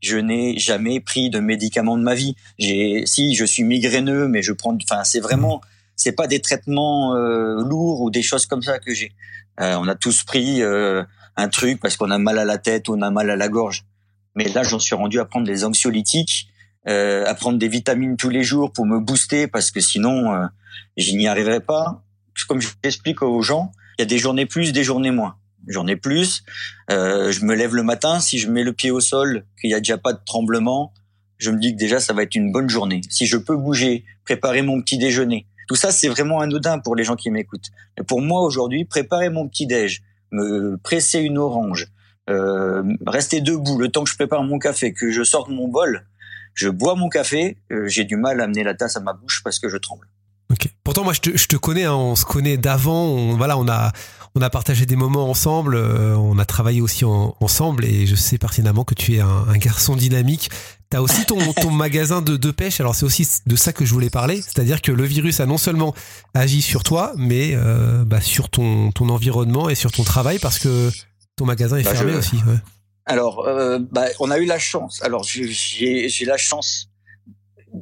Je 0.01 0.17
n'ai 0.17 0.57
jamais 0.57 0.99
pris 0.99 1.29
de 1.29 1.39
médicaments 1.39 1.95
de 1.95 2.01
ma 2.01 2.15
vie. 2.15 2.35
J'ai, 2.57 3.05
si, 3.05 3.35
je 3.35 3.45
suis 3.45 3.63
migraineux, 3.63 4.27
mais 4.27 4.41
je 4.41 4.51
prends, 4.51 4.75
enfin, 4.81 5.03
c'est 5.03 5.19
vraiment, 5.19 5.61
c'est 5.95 6.13
pas 6.13 6.25
des 6.25 6.41
traitements 6.41 7.15
euh, 7.15 7.63
lourds 7.63 8.01
ou 8.01 8.09
des 8.09 8.23
choses 8.23 8.47
comme 8.47 8.63
ça 8.63 8.79
que 8.79 8.95
j'ai. 8.95 9.11
Euh, 9.59 9.75
on 9.75 9.87
a 9.87 9.93
tous 9.93 10.23
pris 10.23 10.63
euh, 10.63 11.03
un 11.35 11.49
truc 11.49 11.79
parce 11.79 11.95
qu'on 11.95 12.09
a 12.09 12.17
mal 12.17 12.39
à 12.39 12.45
la 12.45 12.57
tête, 12.57 12.89
on 12.89 13.03
a 13.03 13.11
mal 13.11 13.29
à 13.29 13.35
la 13.35 13.49
gorge. 13.49 13.85
Mais 14.33 14.45
là, 14.45 14.63
j'en 14.63 14.79
suis 14.79 14.95
rendu 14.95 15.19
à 15.19 15.25
prendre 15.25 15.45
des 15.45 15.65
anxiolytiques, 15.65 16.47
à 16.87 17.33
prendre 17.35 17.59
des 17.59 17.67
vitamines 17.67 18.17
tous 18.17 18.29
les 18.29 18.43
jours 18.43 18.73
pour 18.73 18.87
me 18.87 18.99
booster 18.99 19.45
parce 19.45 19.69
que 19.69 19.81
sinon, 19.81 20.49
je 20.97 21.11
n'y 21.13 21.27
arriverais 21.27 21.59
pas. 21.59 22.03
Comme 22.47 22.59
je 22.59 22.69
l'explique 22.83 23.21
aux 23.21 23.43
gens, 23.43 23.71
il 23.97 24.01
y 24.01 24.03
a 24.03 24.05
des 24.05 24.17
journées 24.17 24.45
plus, 24.45 24.71
des 24.71 24.83
journées 24.83 25.11
moins. 25.11 25.35
Journée 25.67 25.95
plus, 25.95 26.43
euh, 26.91 27.31
je 27.31 27.45
me 27.45 27.55
lève 27.55 27.73
le 27.73 27.83
matin, 27.83 28.19
si 28.19 28.37
je 28.37 28.49
mets 28.49 28.63
le 28.63 28.73
pied 28.73 28.91
au 28.91 28.99
sol, 28.99 29.45
qu'il 29.59 29.69
y 29.69 29.73
a 29.73 29.79
déjà 29.79 29.97
pas 29.97 30.11
de 30.11 30.19
tremblement, 30.25 30.93
je 31.37 31.51
me 31.51 31.59
dis 31.59 31.73
que 31.73 31.77
déjà 31.77 31.99
ça 31.99 32.13
va 32.13 32.23
être 32.23 32.35
une 32.35 32.51
bonne 32.51 32.69
journée. 32.69 33.01
Si 33.09 33.25
je 33.25 33.37
peux 33.37 33.55
bouger, 33.55 34.03
préparer 34.25 34.61
mon 34.61 34.81
petit 34.81 34.97
déjeuner, 34.97 35.47
tout 35.67 35.75
ça 35.75 35.91
c'est 35.91 36.09
vraiment 36.09 36.41
anodin 36.41 36.79
pour 36.79 36.95
les 36.95 37.03
gens 37.03 37.15
qui 37.15 37.31
m'écoutent. 37.31 37.69
Mais 37.97 38.03
pour 38.03 38.21
moi 38.21 38.41
aujourd'hui, 38.41 38.83
préparer 38.85 39.29
mon 39.29 39.47
petit 39.47 39.67
déj, 39.67 40.03
me 40.31 40.77
presser 40.77 41.19
une 41.19 41.37
orange, 41.37 41.87
euh, 42.29 42.83
rester 43.05 43.41
debout 43.41 43.77
le 43.77 43.89
temps 43.89 44.03
que 44.03 44.09
je 44.09 44.15
prépare 44.15 44.43
mon 44.43 44.59
café, 44.59 44.93
que 44.93 45.11
je 45.11 45.23
sorte 45.23 45.49
mon 45.49 45.67
bol, 45.67 46.05
je 46.53 46.69
bois 46.69 46.95
mon 46.95 47.09
café, 47.09 47.57
euh, 47.71 47.87
j'ai 47.87 48.03
du 48.03 48.15
mal 48.15 48.41
à 48.41 48.45
amener 48.45 48.63
la 48.63 48.73
tasse 48.73 48.95
à 48.95 48.99
ma 48.99 49.13
bouche 49.13 49.41
parce 49.43 49.59
que 49.59 49.69
je 49.69 49.77
tremble. 49.77 50.07
Ok. 50.53 50.69
Pourtant, 50.83 51.03
moi, 51.03 51.13
je 51.13 51.19
te, 51.19 51.35
je 51.37 51.47
te 51.47 51.55
connais. 51.57 51.83
hein, 51.83 51.95
on 51.95 52.15
se 52.15 52.23
connaît 52.25 52.57
d'avant. 52.57 53.05
On, 53.05 53.35
voilà, 53.35 53.57
on 53.57 53.67
a, 53.67 53.91
on 54.35 54.41
a 54.41 54.49
partagé 54.49 54.85
des 54.85 54.95
moments 54.95 55.29
ensemble. 55.29 55.75
euh, 55.75 56.15
on 56.15 56.37
a 56.39 56.45
travaillé 56.45 56.79
aussi 56.81 57.03
en- 57.05 57.35
ensemble, 57.41 57.83
et 57.85 58.05
je 58.05 58.15
sais 58.15 58.37
pertinemment 58.37 58.83
que 58.83 58.93
tu 58.93 59.15
es 59.15 59.19
un, 59.19 59.45
un 59.47 59.57
garçon 59.57 59.95
dynamique. 59.95 60.49
T'as 60.89 61.01
aussi 61.01 61.25
ton, 61.25 61.39
ton 61.61 61.71
magasin 61.71 62.21
de, 62.21 62.37
de 62.37 62.51
pêche. 62.51 62.79
Alors 62.79 62.93
c'est 62.95 63.05
aussi 63.05 63.27
de 63.47 63.55
ça 63.55 63.73
que 63.73 63.83
je 63.83 63.93
voulais 63.93 64.11
parler. 64.11 64.41
C'est-à-dire 64.41 64.81
que 64.81 64.91
le 64.91 65.03
virus 65.05 65.39
a 65.39 65.45
non 65.47 65.57
seulement 65.57 65.95
agi 66.35 66.61
sur 66.61 66.83
toi, 66.83 67.13
mais 67.17 67.51
euh, 67.55 68.05
bah, 68.05 68.21
sur 68.21 68.49
ton, 68.49 68.91
ton 68.91 69.09
environnement 69.09 69.69
et 69.69 69.75
sur 69.75 69.91
ton 69.91 70.03
travail 70.03 70.37
parce 70.39 70.59
que 70.59 70.91
ton 71.35 71.45
magasin 71.45 71.77
est 71.77 71.83
Bah, 71.83 71.93
fermé 71.95 72.13
je- 72.13 72.17
aussi. 72.19 72.35
ouais. 72.35 72.57
Alors, 73.05 73.45
euh, 73.47 73.79
bah, 73.91 74.05
on 74.19 74.29
a 74.31 74.37
eu 74.37 74.45
la 74.45 74.59
chance. 74.59 75.01
Alors, 75.03 75.23
j'ai 75.23 76.25
la 76.25 76.37
chance. 76.37 76.89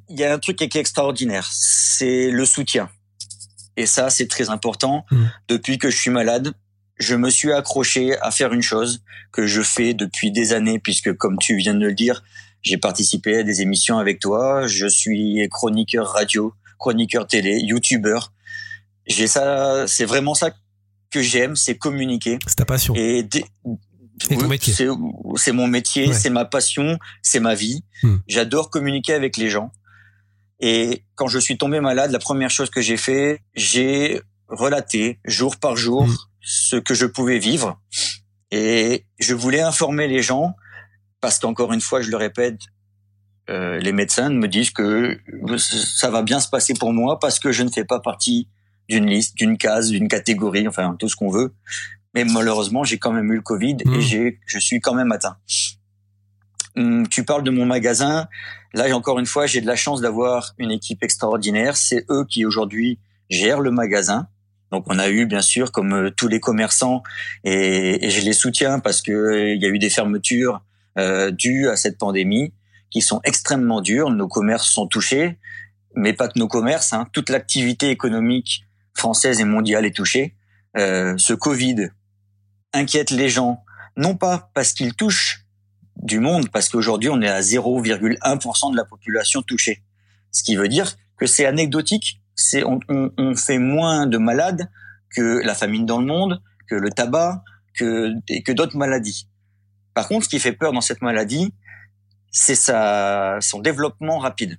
Il 0.09 0.19
y 0.19 0.23
a 0.23 0.33
un 0.33 0.39
truc 0.39 0.57
qui 0.57 0.63
est 0.63 0.75
extraordinaire, 0.75 1.49
c'est 1.51 2.29
le 2.29 2.45
soutien. 2.45 2.89
Et 3.77 3.85
ça, 3.85 4.09
c'est 4.09 4.27
très 4.27 4.49
important. 4.49 5.05
Mm. 5.11 5.25
Depuis 5.47 5.77
que 5.77 5.89
je 5.89 5.97
suis 5.97 6.09
malade, 6.09 6.53
je 6.97 7.15
me 7.15 7.29
suis 7.29 7.51
accroché 7.51 8.17
à 8.19 8.31
faire 8.31 8.53
une 8.53 8.61
chose 8.61 9.03
que 9.31 9.47
je 9.47 9.61
fais 9.61 9.93
depuis 9.93 10.31
des 10.31 10.53
années, 10.53 10.79
puisque 10.79 11.13
comme 11.13 11.37
tu 11.37 11.55
viens 11.55 11.73
de 11.73 11.85
le 11.85 11.93
dire, 11.93 12.23
j'ai 12.61 12.77
participé 12.77 13.37
à 13.39 13.43
des 13.43 13.61
émissions 13.61 13.97
avec 13.97 14.19
toi. 14.19 14.67
Je 14.67 14.87
suis 14.87 15.47
chroniqueur 15.49 16.07
radio, 16.07 16.53
chroniqueur 16.77 17.27
télé, 17.27 17.59
youtubeur. 17.59 18.33
J'ai 19.07 19.27
ça, 19.27 19.87
c'est 19.87 20.05
vraiment 20.05 20.35
ça 20.35 20.51
que 21.09 21.21
j'aime, 21.21 21.55
c'est 21.55 21.77
communiquer. 21.77 22.39
C'est 22.47 22.55
ta 22.55 22.65
passion. 22.65 22.93
Et. 22.95 23.27
C'est, 23.31 24.87
c'est 25.35 25.51
mon 25.51 25.67
métier, 25.67 26.07
Ouais. 26.09 26.13
c'est 26.13 26.29
ma 26.29 26.45
passion, 26.45 26.99
c'est 27.23 27.39
ma 27.39 27.55
vie. 27.55 27.83
Hmm. 28.03 28.17
J'adore 28.27 28.69
communiquer 28.69 29.13
avec 29.13 29.37
les 29.37 29.49
gens. 29.49 29.71
Et 30.61 31.03
quand 31.15 31.27
je 31.27 31.39
suis 31.39 31.57
tombé 31.57 31.79
malade, 31.79 32.11
la 32.11 32.19
première 32.19 32.51
chose 32.51 32.69
que 32.69 32.81
j'ai 32.81 32.97
fait, 32.97 33.41
j'ai 33.55 34.21
relaté 34.47 35.19
jour 35.25 35.57
par 35.57 35.75
jour 35.75 36.05
Hmm. 36.05 36.15
ce 36.41 36.75
que 36.75 36.93
je 36.93 37.05
pouvais 37.05 37.39
vivre. 37.39 37.79
Et 38.51 39.05
je 39.19 39.33
voulais 39.33 39.61
informer 39.61 40.07
les 40.07 40.21
gens 40.21 40.55
parce 41.19 41.39
qu'encore 41.39 41.73
une 41.73 41.81
fois, 41.81 42.01
je 42.01 42.09
le 42.11 42.17
répète, 42.17 42.59
euh, 43.49 43.79
les 43.79 43.91
médecins 43.91 44.29
me 44.29 44.47
disent 44.47 44.71
que 44.71 45.19
ça 45.57 46.09
va 46.09 46.21
bien 46.21 46.39
se 46.39 46.47
passer 46.49 46.73
pour 46.73 46.93
moi 46.93 47.19
parce 47.19 47.39
que 47.39 47.51
je 47.51 47.63
ne 47.63 47.69
fais 47.69 47.85
pas 47.85 47.99
partie 47.99 48.47
d'une 48.89 49.07
liste, 49.07 49.35
d'une 49.37 49.57
case, 49.57 49.89
d'une 49.89 50.07
catégorie, 50.07 50.67
enfin 50.67 50.95
tout 50.99 51.07
ce 51.09 51.15
qu'on 51.15 51.29
veut. 51.29 51.53
Mais 52.13 52.25
malheureusement, 52.25 52.83
j'ai 52.83 52.97
quand 52.99 53.13
même 53.13 53.31
eu 53.31 53.35
le 53.37 53.41
Covid 53.41 53.77
Mmh. 53.85 53.93
et 53.93 54.01
j'ai, 54.01 54.39
je 54.45 54.59
suis 54.59 54.79
quand 54.81 54.93
même 54.93 55.11
atteint. 55.11 55.37
Hum, 56.75 57.07
Tu 57.07 57.23
parles 57.23 57.43
de 57.43 57.51
mon 57.51 57.65
magasin. 57.65 58.27
Là, 58.73 58.95
encore 58.95 59.19
une 59.19 59.25
fois, 59.25 59.47
j'ai 59.47 59.61
de 59.61 59.67
la 59.67 59.75
chance 59.75 60.01
d'avoir 60.01 60.53
une 60.57 60.71
équipe 60.71 61.03
extraordinaire. 61.03 61.75
C'est 61.75 62.05
eux 62.09 62.25
qui 62.29 62.45
aujourd'hui 62.45 62.99
gèrent 63.29 63.61
le 63.61 63.71
magasin. 63.71 64.27
Donc, 64.71 64.85
on 64.87 64.99
a 64.99 65.09
eu 65.09 65.25
bien 65.25 65.41
sûr, 65.41 65.71
comme 65.71 65.93
euh, 65.93 66.09
tous 66.11 66.29
les 66.29 66.39
commerçants, 66.39 67.03
et, 67.43 68.09
je 68.09 68.21
les 68.21 68.33
soutiens 68.33 68.79
parce 68.79 69.01
que 69.01 69.11
euh, 69.11 69.53
il 69.53 69.61
y 69.61 69.65
a 69.65 69.69
eu 69.69 69.79
des 69.79 69.89
fermetures 69.89 70.61
euh, 70.97 71.31
dues 71.31 71.67
à 71.67 71.75
cette 71.75 71.97
pandémie 71.97 72.53
qui 72.89 73.01
sont 73.01 73.19
extrêmement 73.23 73.81
dures. 73.81 74.09
Nos 74.09 74.27
commerces 74.27 74.69
sont 74.69 74.87
touchés, 74.87 75.39
mais 75.95 76.13
pas 76.13 76.27
que 76.27 76.39
nos 76.39 76.47
commerces. 76.47 76.93
Hein. 76.93 77.07
Toute 77.11 77.29
l'activité 77.29 77.89
économique 77.89 78.63
française 78.93 79.39
et 79.39 79.45
mondiale 79.45 79.85
est 79.85 79.95
touchée. 79.95 80.35
Euh, 80.77 81.15
ce 81.17 81.33
Covid 81.33 81.89
inquiète 82.73 83.11
les 83.11 83.29
gens, 83.29 83.63
non 83.97 84.15
pas 84.15 84.51
parce 84.53 84.73
qu'il 84.73 84.93
touche 84.93 85.45
du 85.97 86.19
monde, 86.19 86.49
parce 86.49 86.69
qu'aujourd'hui 86.69 87.09
on 87.09 87.21
est 87.21 87.27
à 87.27 87.41
0,1% 87.41 88.71
de 88.71 88.77
la 88.77 88.85
population 88.85 89.41
touchée. 89.41 89.83
Ce 90.31 90.43
qui 90.43 90.55
veut 90.55 90.67
dire 90.67 90.95
que 91.17 91.25
c'est 91.27 91.45
anecdotique, 91.45 92.21
c'est 92.35 92.63
on, 92.63 92.79
on, 92.89 93.11
on 93.17 93.35
fait 93.35 93.59
moins 93.59 94.07
de 94.07 94.17
malades 94.17 94.69
que 95.15 95.41
la 95.45 95.53
famine 95.53 95.85
dans 95.85 95.99
le 95.99 96.05
monde, 96.05 96.41
que 96.67 96.75
le 96.75 96.89
tabac, 96.89 97.43
que, 97.75 98.11
et 98.29 98.41
que 98.43 98.51
d'autres 98.51 98.77
maladies. 98.77 99.27
Par 99.93 100.07
contre, 100.07 100.25
ce 100.25 100.29
qui 100.29 100.39
fait 100.39 100.53
peur 100.53 100.71
dans 100.73 100.81
cette 100.81 101.01
maladie, 101.01 101.53
c'est 102.31 102.55
sa, 102.55 103.37
son 103.41 103.59
développement 103.59 104.19
rapide. 104.19 104.57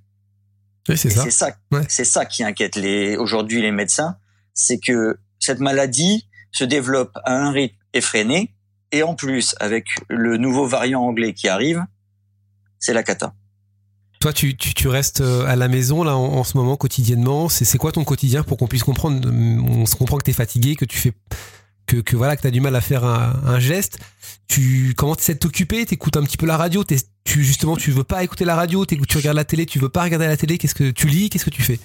Oui, 0.89 0.99
c'est 0.99 1.11
ça. 1.11 1.23
C'est 1.25 1.31
ça, 1.31 1.57
Ouais. 1.71 1.83
c'est 1.89 2.05
ça 2.05 2.27
qui 2.27 2.45
inquiète 2.45 2.77
les 2.77 3.17
aujourd'hui 3.17 3.63
les 3.63 3.71
médecins, 3.73 4.17
c'est 4.53 4.79
que 4.79 5.19
cette 5.39 5.61
maladie 5.61 6.29
se 6.51 6.65
développe 6.65 7.17
à 7.25 7.35
un 7.35 7.51
rythme 7.51 7.77
effréné 7.95 8.55
et 8.93 9.03
en 9.03 9.15
plus 9.15 9.55
avec 9.59 9.87
le 10.09 10.37
nouveau 10.37 10.67
variant 10.67 11.03
anglais 11.03 11.33
qui 11.35 11.49
arrive, 11.49 11.85
c'est 12.79 12.95
la 12.95 13.03
cata. 13.03 13.35
Toi, 14.21 14.33
tu, 14.33 14.57
tu, 14.57 14.73
tu 14.73 14.87
restes 14.87 15.21
euh, 15.21 15.45
à 15.47 15.57
la 15.57 15.67
maison 15.67 16.05
là 16.05 16.17
en, 16.17 16.25
en 16.25 16.45
ce 16.45 16.57
moment 16.57 16.77
quotidiennement. 16.77 17.49
C'est 17.49 17.77
quoi 17.79 17.91
ton 17.91 18.05
quotidien 18.05 18.45
pour 18.45 18.57
qu'on 18.57 18.69
puisse 18.69 18.85
comprendre 18.85 19.29
On 19.29 19.85
se 19.85 19.97
comprend 19.97 20.17
que 20.19 20.25
t'es 20.25 20.33
fatigué, 20.33 20.77
que 20.77 20.85
tu 20.85 20.97
fais 20.97 21.13
que, 21.87 21.97
que 21.97 22.15
voilà 22.15 22.37
que 22.37 22.43
t'as 22.43 22.53
du 22.53 22.61
mal 22.61 22.77
à 22.77 22.81
faire 22.81 23.05
un, 23.05 23.41
un 23.45 23.59
geste. 23.59 23.99
Tu 24.47 24.95
comment 24.97 25.17
tu 25.17 25.23
essaies 25.23 25.35
de 25.35 25.41
t'occuper? 25.41 25.85
T'écoutes 25.87 26.17
un 26.17 26.23
petit 26.23 26.37
peu 26.37 26.47
la 26.47 26.57
radio? 26.57 26.85
Tu 26.85 27.43
justement 27.43 27.77
tu 27.77 27.91
veux 27.91 28.05
pas 28.05 28.23
écouter 28.23 28.45
la 28.45 28.55
radio? 28.55 28.87
Tu 28.87 29.17
regardes 29.17 29.37
la 29.37 29.45
télé? 29.45 29.67
Tu 29.67 29.81
veux 29.81 29.89
pas 29.89 30.05
regarder 30.05 30.29
la 30.29 30.37
télé? 30.37 30.57
Qu'est-ce 30.57 30.77
que 30.77 30.93
tu 30.93 31.09
lis? 31.09 31.29
Qu'est-ce 31.29 31.45
que 31.45 31.51
tu 31.51 31.63
fais? 31.63 31.81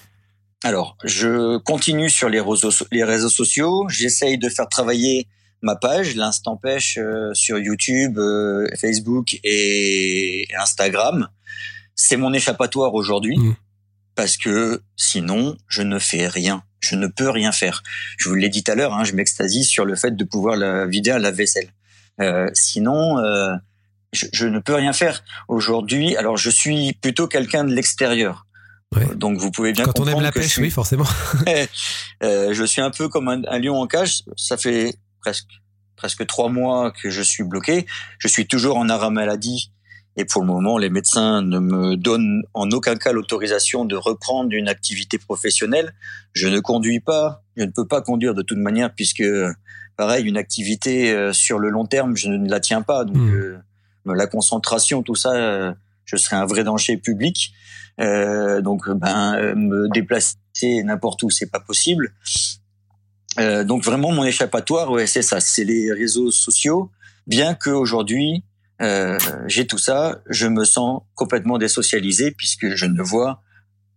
Alors, 0.63 0.97
je 1.03 1.57
continue 1.59 2.09
sur 2.09 2.29
les 2.29 2.39
réseaux, 2.39 2.71
les 2.91 3.03
réseaux 3.03 3.29
sociaux. 3.29 3.87
J'essaye 3.89 4.37
de 4.37 4.49
faire 4.49 4.67
travailler 4.69 5.27
ma 5.61 5.75
page, 5.75 6.15
l'instant 6.15 6.55
pêche, 6.57 6.97
euh, 6.97 7.33
sur 7.33 7.57
YouTube, 7.57 8.17
euh, 8.19 8.67
Facebook 8.79 9.39
et 9.43 10.47
Instagram. 10.59 11.29
C'est 11.95 12.17
mon 12.17 12.33
échappatoire 12.33 12.93
aujourd'hui 12.93 13.37
Mm. 13.37 13.55
parce 14.15 14.37
que 14.37 14.81
sinon, 14.95 15.57
je 15.67 15.81
ne 15.81 15.99
fais 15.99 16.27
rien. 16.27 16.63
Je 16.79 16.95
ne 16.95 17.07
peux 17.07 17.29
rien 17.29 17.51
faire. 17.51 17.81
Je 18.17 18.29
vous 18.29 18.35
l'ai 18.35 18.49
dit 18.49 18.63
tout 18.63 18.71
à 18.71 18.75
l'heure, 18.75 18.93
hein, 18.93 19.03
je 19.03 19.13
m'extasie 19.13 19.63
sur 19.63 19.83
le 19.85 19.95
fait 19.95 20.15
de 20.15 20.23
pouvoir 20.23 20.55
la 20.57 20.85
vider 20.85 21.09
à 21.11 21.19
la 21.19 21.31
vaisselle. 21.31 21.69
Euh, 22.21 22.47
sinon, 22.53 23.17
euh, 23.19 23.53
je, 24.13 24.27
je 24.31 24.45
ne 24.47 24.59
peux 24.59 24.75
rien 24.75 24.93
faire 24.93 25.23
aujourd'hui. 25.47 26.15
Alors, 26.17 26.37
je 26.37 26.49
suis 26.51 26.93
plutôt 26.93 27.27
quelqu'un 27.27 27.63
de 27.63 27.73
l'extérieur. 27.73 28.45
Ouais. 28.95 29.05
Donc, 29.15 29.37
vous 29.39 29.51
pouvez 29.51 29.73
bien 29.73 29.83
Quand 29.85 29.99
on 29.99 30.07
aime 30.07 30.21
la 30.21 30.31
que 30.31 30.39
je 30.39 30.45
pêche, 30.45 30.53
suis- 30.53 30.61
oui, 30.61 30.69
forcément. 30.69 31.05
euh, 32.23 32.53
je 32.53 32.63
suis 32.63 32.81
un 32.81 32.89
peu 32.91 33.09
comme 33.09 33.27
un, 33.27 33.41
un 33.47 33.59
lion 33.59 33.79
en 33.81 33.87
cage. 33.87 34.23
Ça 34.37 34.55
fait 34.57 34.95
presque 35.27 35.49
presque 35.97 36.25
trois 36.27 36.47
mois 36.49 36.91
que 36.91 37.09
je 37.09 37.21
suis 37.23 37.43
bloqué. 37.43 37.85
Je 38.19 38.27
suis 38.27 38.45
toujours 38.47 38.77
en 38.77 38.87
arrêt 38.87 39.09
maladie 39.09 39.71
et 40.15 40.25
pour 40.25 40.41
le 40.41 40.47
moment, 40.47 40.77
les 40.77 40.89
médecins 40.89 41.41
ne 41.41 41.59
me 41.59 41.95
donnent 41.95 42.43
en 42.53 42.69
aucun 42.71 42.95
cas 42.95 43.11
l'autorisation 43.11 43.83
de 43.83 43.95
reprendre 43.95 44.53
une 44.53 44.69
activité 44.69 45.17
professionnelle. 45.17 45.93
Je 46.33 46.47
ne 46.47 46.59
conduis 46.59 46.99
pas, 47.01 47.43
je 47.57 47.63
ne 47.63 47.71
peux 47.71 47.85
pas 47.85 48.01
conduire 48.01 48.33
de 48.35 48.41
toute 48.41 48.57
manière 48.59 48.93
puisque 48.95 49.23
pareil, 49.97 50.23
une 50.25 50.37
activité 50.37 51.11
euh, 51.11 51.33
sur 51.33 51.57
le 51.59 51.69
long 51.69 51.85
terme, 51.85 52.15
je 52.15 52.29
ne 52.29 52.49
la 52.49 52.59
tiens 52.59 52.83
pas. 52.83 53.03
Donc 53.03 53.17
Mm. 53.17 53.33
euh, 53.33 53.57
la 54.05 54.27
concentration, 54.27 55.03
tout 55.03 55.15
ça, 55.15 55.33
euh, 55.33 55.73
je 56.05 56.15
serais 56.15 56.37
un 56.37 56.45
vrai 56.45 56.63
danger 56.63 56.95
public. 56.97 57.53
Euh, 57.99 58.61
donc 58.61 58.87
ben 58.89 59.55
me 59.55 59.89
déplacer 59.91 60.37
n'importe 60.83 61.23
où, 61.23 61.31
c'est 61.31 61.49
pas 61.51 61.59
possible. 61.59 62.13
Euh, 63.39 63.63
donc 63.63 63.83
vraiment 63.83 64.11
mon 64.11 64.23
échappatoire, 64.23 64.91
ouais, 64.91 65.07
c'est 65.07 65.21
ça, 65.21 65.39
c'est 65.39 65.63
les 65.63 65.91
réseaux 65.91 66.31
sociaux. 66.31 66.91
Bien 67.27 67.53
que 67.53 67.69
aujourd'hui 67.69 68.43
euh, 68.81 69.17
j'ai 69.47 69.65
tout 69.65 69.77
ça, 69.77 70.19
je 70.29 70.47
me 70.47 70.63
sens 70.63 71.01
complètement 71.15 71.57
désocialisé 71.57 72.31
puisque 72.31 72.75
je 72.75 72.85
ne 72.85 73.01
vois, 73.01 73.41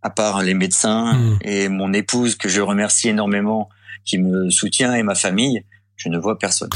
à 0.02 0.10
part 0.10 0.42
les 0.42 0.54
médecins 0.54 1.14
Mm. 1.14 1.38
et 1.42 1.68
mon 1.68 1.92
épouse 1.92 2.34
que 2.34 2.48
je 2.48 2.60
remercie 2.60 3.08
énormément, 3.08 3.68
qui 4.04 4.18
me 4.18 4.50
soutient 4.50 4.94
et 4.94 5.02
ma 5.02 5.14
famille, 5.14 5.64
je 5.96 6.08
ne 6.08 6.18
vois 6.18 6.38
personne. 6.38 6.70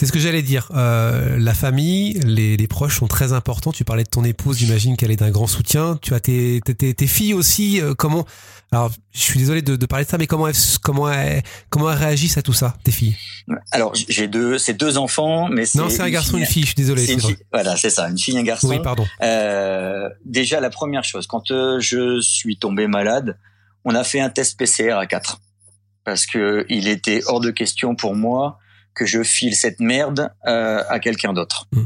C'est 0.00 0.06
ce 0.06 0.12
que 0.12 0.18
j'allais 0.18 0.40
dire. 0.40 0.66
Euh, 0.74 1.36
la 1.38 1.52
famille, 1.52 2.14
les, 2.24 2.56
les 2.56 2.66
proches 2.66 2.98
sont 3.00 3.06
très 3.06 3.34
importants. 3.34 3.70
Tu 3.70 3.84
parlais 3.84 4.02
de 4.02 4.08
ton 4.08 4.24
épouse, 4.24 4.56
j'imagine 4.56 4.96
qu'elle 4.96 5.10
est 5.10 5.16
d'un 5.16 5.30
grand 5.30 5.46
soutien. 5.46 5.98
Tu 6.00 6.14
as 6.14 6.20
tes, 6.20 6.62
tes, 6.64 6.94
tes- 6.94 7.06
filles 7.06 7.34
aussi. 7.34 7.82
euh, 7.82 7.92
comment 7.92 8.24
Alors, 8.72 8.90
je 9.12 9.20
suis 9.20 9.38
désolé 9.38 9.60
de, 9.60 9.76
de 9.76 9.84
parler 9.84 10.06
de 10.06 10.10
ça, 10.10 10.16
mais 10.16 10.26
comment 10.26 10.48
elles, 10.48 10.54
comment 10.82 11.10
elles, 11.12 11.42
comment 11.68 11.90
elles 11.92 11.98
réagissent 11.98 12.38
à 12.38 12.42
tout 12.42 12.54
ça, 12.54 12.78
tes 12.82 12.92
filles? 12.92 13.14
Alors 13.72 13.92
j'ai 13.94 14.26
deux, 14.26 14.56
c'est 14.56 14.72
deux 14.72 14.96
enfants, 14.96 15.48
mais 15.50 15.66
c'est 15.66 15.76
Non, 15.76 15.90
c'est 15.90 16.00
un 16.00 16.08
garçon, 16.08 16.38
fille- 16.38 16.40
une 16.40 16.46
fille. 16.46 16.62
Je 16.62 16.66
suis 16.68 16.74
désolé. 16.76 17.04
c'est 17.06 17.20
fille. 17.20 17.36
Voilà, 17.52 17.76
c'est 17.76 17.90
ça, 17.90 18.08
une 18.08 18.16
fille, 18.18 18.38
un 18.38 18.42
garçon. 18.42 18.68
Oui, 18.68 18.78
pardon. 18.82 19.06
Euh, 19.22 20.08
déjà, 20.24 20.60
la 20.60 20.70
première 20.70 21.04
chose, 21.04 21.26
quand 21.26 21.50
euh, 21.50 21.78
je 21.78 22.22
suis 22.22 22.56
tombé 22.56 22.86
malade, 22.86 23.36
on 23.84 23.94
a 23.94 24.02
fait 24.02 24.20
un 24.20 24.30
test 24.30 24.56
PCR 24.58 24.92
à 24.92 25.04
4 25.06 25.42
parce 26.04 26.24
que 26.24 26.64
il 26.70 26.88
était 26.88 27.20
hors 27.26 27.40
de 27.40 27.50
question 27.50 27.94
pour 27.94 28.14
moi 28.14 28.56
que 28.94 29.06
je 29.06 29.22
file 29.22 29.54
cette 29.54 29.80
merde 29.80 30.30
euh, 30.46 30.82
à 30.88 30.98
quelqu'un 30.98 31.32
d'autre. 31.32 31.66
Mm. 31.72 31.82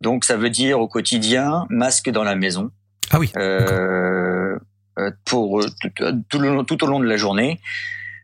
Donc, 0.00 0.24
ça 0.24 0.36
veut 0.36 0.50
dire 0.50 0.78
au 0.80 0.88
quotidien 0.88 1.66
masque 1.70 2.08
dans 2.10 2.24
la 2.24 2.34
maison 2.36 2.70
Ah 3.10 3.18
oui. 3.18 3.30
euh, 3.36 4.56
euh, 4.98 5.10
pour 5.24 5.60
euh, 5.60 5.66
tout, 5.96 6.04
tout 6.28 6.38
le 6.38 6.48
long- 6.54 6.64
tout 6.64 6.82
au 6.84 6.86
long 6.86 7.00
de 7.00 7.06
la 7.06 7.16
journée. 7.16 7.60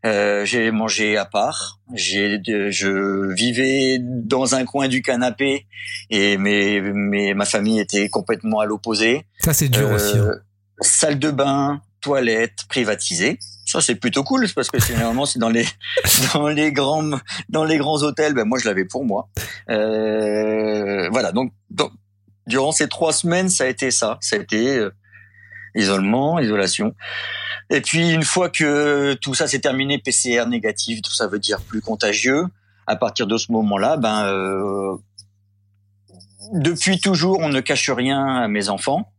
Euh, 0.06 0.44
j'ai 0.44 0.70
mangé 0.70 1.16
à 1.16 1.24
part. 1.24 1.78
J'ai, 1.94 2.38
je 2.44 3.32
vivais 3.32 3.98
dans 4.00 4.54
un 4.54 4.64
coin 4.66 4.87
du 4.87 5.00
canapé 5.00 5.66
et 6.10 6.37
mes, 6.37 6.80
mes, 6.80 7.32
ma 7.32 7.46
famille 7.46 7.80
était 7.80 8.08
complètement 8.10 8.60
à 8.60 8.66
l'opposé. 8.66 9.24
Ça, 9.38 9.54
c'est 9.54 9.68
dur 9.68 9.88
Euh, 9.88 9.94
aussi. 9.94 10.18
hein. 10.18 10.34
Salle 10.80 11.18
de 11.18 11.30
bain, 11.30 11.80
toilette 12.02 12.58
privatisée. 12.68 13.38
Ça 13.74 13.80
c'est 13.80 13.96
plutôt 13.96 14.22
cool 14.22 14.46
parce 14.54 14.70
que 14.70 14.78
généralement 14.78 15.26
c'est 15.26 15.40
dans 15.40 15.48
les 15.48 15.66
dans 16.34 16.46
les 16.46 16.70
grands 16.70 17.18
dans 17.48 17.64
les 17.64 17.76
grands 17.76 18.00
hôtels. 18.04 18.32
Ben 18.32 18.44
moi 18.44 18.56
je 18.62 18.68
l'avais 18.68 18.84
pour 18.84 19.04
moi. 19.04 19.28
Euh, 19.68 21.08
voilà 21.10 21.32
donc, 21.32 21.52
donc 21.70 21.90
durant 22.46 22.70
ces 22.70 22.88
trois 22.88 23.12
semaines, 23.12 23.48
ça 23.48 23.64
a 23.64 23.66
été 23.66 23.90
ça. 23.90 24.16
Ça 24.20 24.37
a 24.37 24.38
été 24.38 24.76
euh, 24.76 24.94
isolement, 25.74 26.38
isolation. 26.38 26.94
Et 27.68 27.80
puis 27.80 28.12
une 28.12 28.22
fois 28.22 28.48
que 28.48 29.14
tout 29.14 29.34
ça 29.34 29.48
s'est 29.48 29.58
terminé, 29.58 29.98
PCR 29.98 30.46
négatif, 30.46 31.02
tout 31.02 31.12
ça 31.12 31.26
veut 31.26 31.40
dire 31.40 31.60
plus 31.60 31.80
contagieux. 31.80 32.44
À 32.87 32.94
partir 32.94 33.26
de 33.26 33.37
ce 33.37 33.50
moment-là, 33.50 33.96
ben 33.96 34.24
euh, 34.26 34.96
depuis 36.52 37.00
toujours, 37.00 37.40
on 37.40 37.48
ne 37.48 37.58
cache 37.58 37.90
rien 37.90 38.24
à 38.24 38.46
mes 38.46 38.68
enfants. 38.68 39.10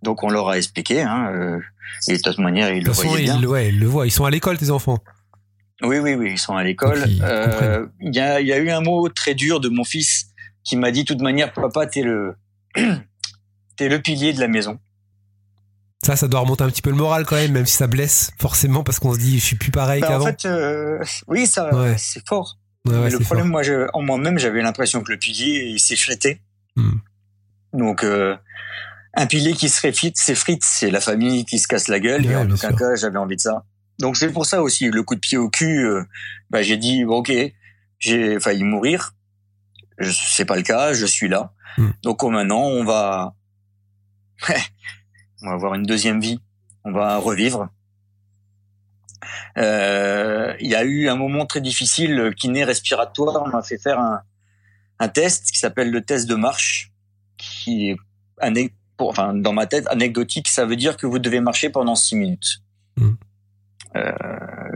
Donc 0.00 0.22
on 0.22 0.30
leur 0.30 0.48
a 0.48 0.56
expliqué. 0.56 1.02
Hein, 1.02 1.30
euh, 1.34 1.60
et 2.08 2.16
de 2.16 2.22
toute 2.22 2.38
manière, 2.38 2.70
ils 2.72 2.82
De 2.82 2.88
le 2.88 2.92
façon, 2.94 3.08
voyaient 3.08 3.24
bien. 3.24 3.38
ils, 3.38 3.46
ouais, 3.46 3.68
ils 3.68 3.78
le 3.78 3.86
voient. 3.86 4.06
Ils 4.06 4.10
sont 4.10 4.24
à 4.24 4.30
l'école, 4.30 4.58
tes 4.58 4.70
enfants. 4.70 4.98
Oui, 5.82 5.98
oui, 5.98 6.14
oui, 6.14 6.32
ils 6.32 6.38
sont 6.38 6.54
à 6.56 6.62
l'école. 6.64 7.04
Euh, 7.22 7.86
Il 8.00 8.14
y, 8.14 8.20
a, 8.20 8.40
il 8.40 8.46
y 8.46 8.52
a 8.52 8.58
eu 8.58 8.70
un 8.70 8.80
mot 8.82 9.08
très 9.08 9.34
dur 9.34 9.60
de 9.60 9.68
mon 9.68 9.84
fils 9.84 10.26
qui 10.64 10.76
m'a 10.76 10.90
dit, 10.90 11.04
de 11.04 11.08
toute 11.08 11.22
manière, 11.22 11.52
papa, 11.52 11.86
t'es 11.86 12.02
le, 12.02 12.34
t'es 13.76 13.88
le 13.88 13.98
pilier 14.00 14.32
de 14.32 14.40
la 14.40 14.48
maison. 14.48 14.78
Ça, 16.04 16.16
ça 16.16 16.28
doit 16.28 16.40
remonter 16.40 16.64
un 16.64 16.68
petit 16.70 16.82
peu 16.82 16.90
le 16.90 16.96
moral 16.96 17.26
quand 17.26 17.36
même, 17.36 17.52
même 17.52 17.66
si 17.66 17.76
ça 17.76 17.86
blesse 17.86 18.30
forcément 18.38 18.82
parce 18.82 18.98
qu'on 18.98 19.12
se 19.12 19.18
dit, 19.18 19.38
je 19.38 19.44
suis 19.44 19.56
plus 19.56 19.70
pareil 19.70 20.00
Bah, 20.00 20.06
en 20.08 20.10
qu'avant. 20.10 20.24
fait, 20.26 20.44
euh, 20.46 20.98
oui, 21.28 21.46
ça, 21.46 21.74
Ouais. 21.74 21.94
c'est 21.98 22.26
fort. 22.26 22.58
Ouais, 22.86 22.94
ouais, 22.94 23.00
Mais 23.04 23.10
le 23.10 23.18
problème, 23.18 23.46
fort. 23.46 23.52
moi, 23.52 23.62
je, 23.62 23.86
en 23.92 24.02
moi-même, 24.02 24.38
j'avais 24.38 24.62
l'impression 24.62 25.02
que 25.02 25.12
le 25.12 25.18
pilier, 25.18 25.64
il 25.68 25.78
s'effritait. 25.78 26.40
Hmm. 26.76 26.98
Donc, 27.74 28.02
euh, 28.02 28.34
un 29.14 29.26
pilier 29.26 29.52
qui 29.54 29.68
se 29.68 29.80
réfite, 29.80 30.16
s'effrite, 30.18 30.62
c'est 30.64 30.90
la 30.90 31.00
famille 31.00 31.44
qui 31.44 31.58
se 31.58 31.66
casse 31.68 31.88
la 31.88 31.98
gueule. 32.00 32.24
Ouais, 32.26 32.32
et 32.32 32.36
en 32.36 32.46
aucun 32.50 32.56
sûr. 32.68 32.76
cas, 32.76 32.94
j'avais 32.96 33.18
envie 33.18 33.36
de 33.36 33.40
ça. 33.40 33.64
Donc, 33.98 34.16
c'est 34.16 34.32
pour 34.32 34.46
ça 34.46 34.62
aussi, 34.62 34.88
le 34.88 35.02
coup 35.02 35.14
de 35.14 35.20
pied 35.20 35.36
au 35.36 35.50
cul, 35.50 35.84
euh, 35.84 36.04
bah, 36.48 36.62
j'ai 36.62 36.76
dit, 36.76 37.04
bon, 37.04 37.16
ok, 37.18 37.32
j'ai 37.98 38.40
failli 38.40 38.62
mourir. 38.64 39.12
C'est 40.00 40.44
pas 40.46 40.56
le 40.56 40.62
cas, 40.62 40.92
je 40.94 41.04
suis 41.06 41.28
là. 41.28 41.52
Hmm. 41.76 41.90
Donc, 42.02 42.22
oh, 42.22 42.30
maintenant, 42.30 42.62
on 42.62 42.84
va, 42.84 43.34
on 45.42 45.48
va 45.48 45.52
avoir 45.54 45.74
une 45.74 45.82
deuxième 45.84 46.20
vie. 46.20 46.40
On 46.84 46.92
va 46.92 47.18
revivre. 47.18 47.68
Euh, 49.58 50.54
Il 50.60 50.68
y 50.70 50.74
a 50.74 50.84
eu 50.84 51.08
un 51.08 51.16
moment 51.16 51.44
très 51.44 51.60
difficile, 51.60 52.14
le 52.14 52.32
kiné 52.32 52.64
respiratoire 52.64 53.42
on 53.44 53.48
m'a 53.48 53.62
fait 53.62 53.76
faire 53.78 53.98
un, 53.98 54.22
un 54.98 55.08
test 55.08 55.50
qui 55.50 55.58
s'appelle 55.58 55.90
le 55.90 56.00
test 56.02 56.26
de 56.28 56.34
marche, 56.36 56.92
qui 57.36 57.90
est 57.90 57.96
ané- 58.40 58.72
pour, 59.00 59.08
enfin, 59.08 59.32
dans 59.32 59.54
ma 59.54 59.66
tête 59.66 59.86
anecdotique. 59.88 60.46
Ça 60.48 60.66
veut 60.66 60.76
dire 60.76 60.98
que 60.98 61.06
vous 61.06 61.18
devez 61.18 61.40
marcher 61.40 61.70
pendant 61.70 61.94
six 61.94 62.16
minutes. 62.16 62.58
Mm. 62.98 63.12
Euh, 63.96 64.12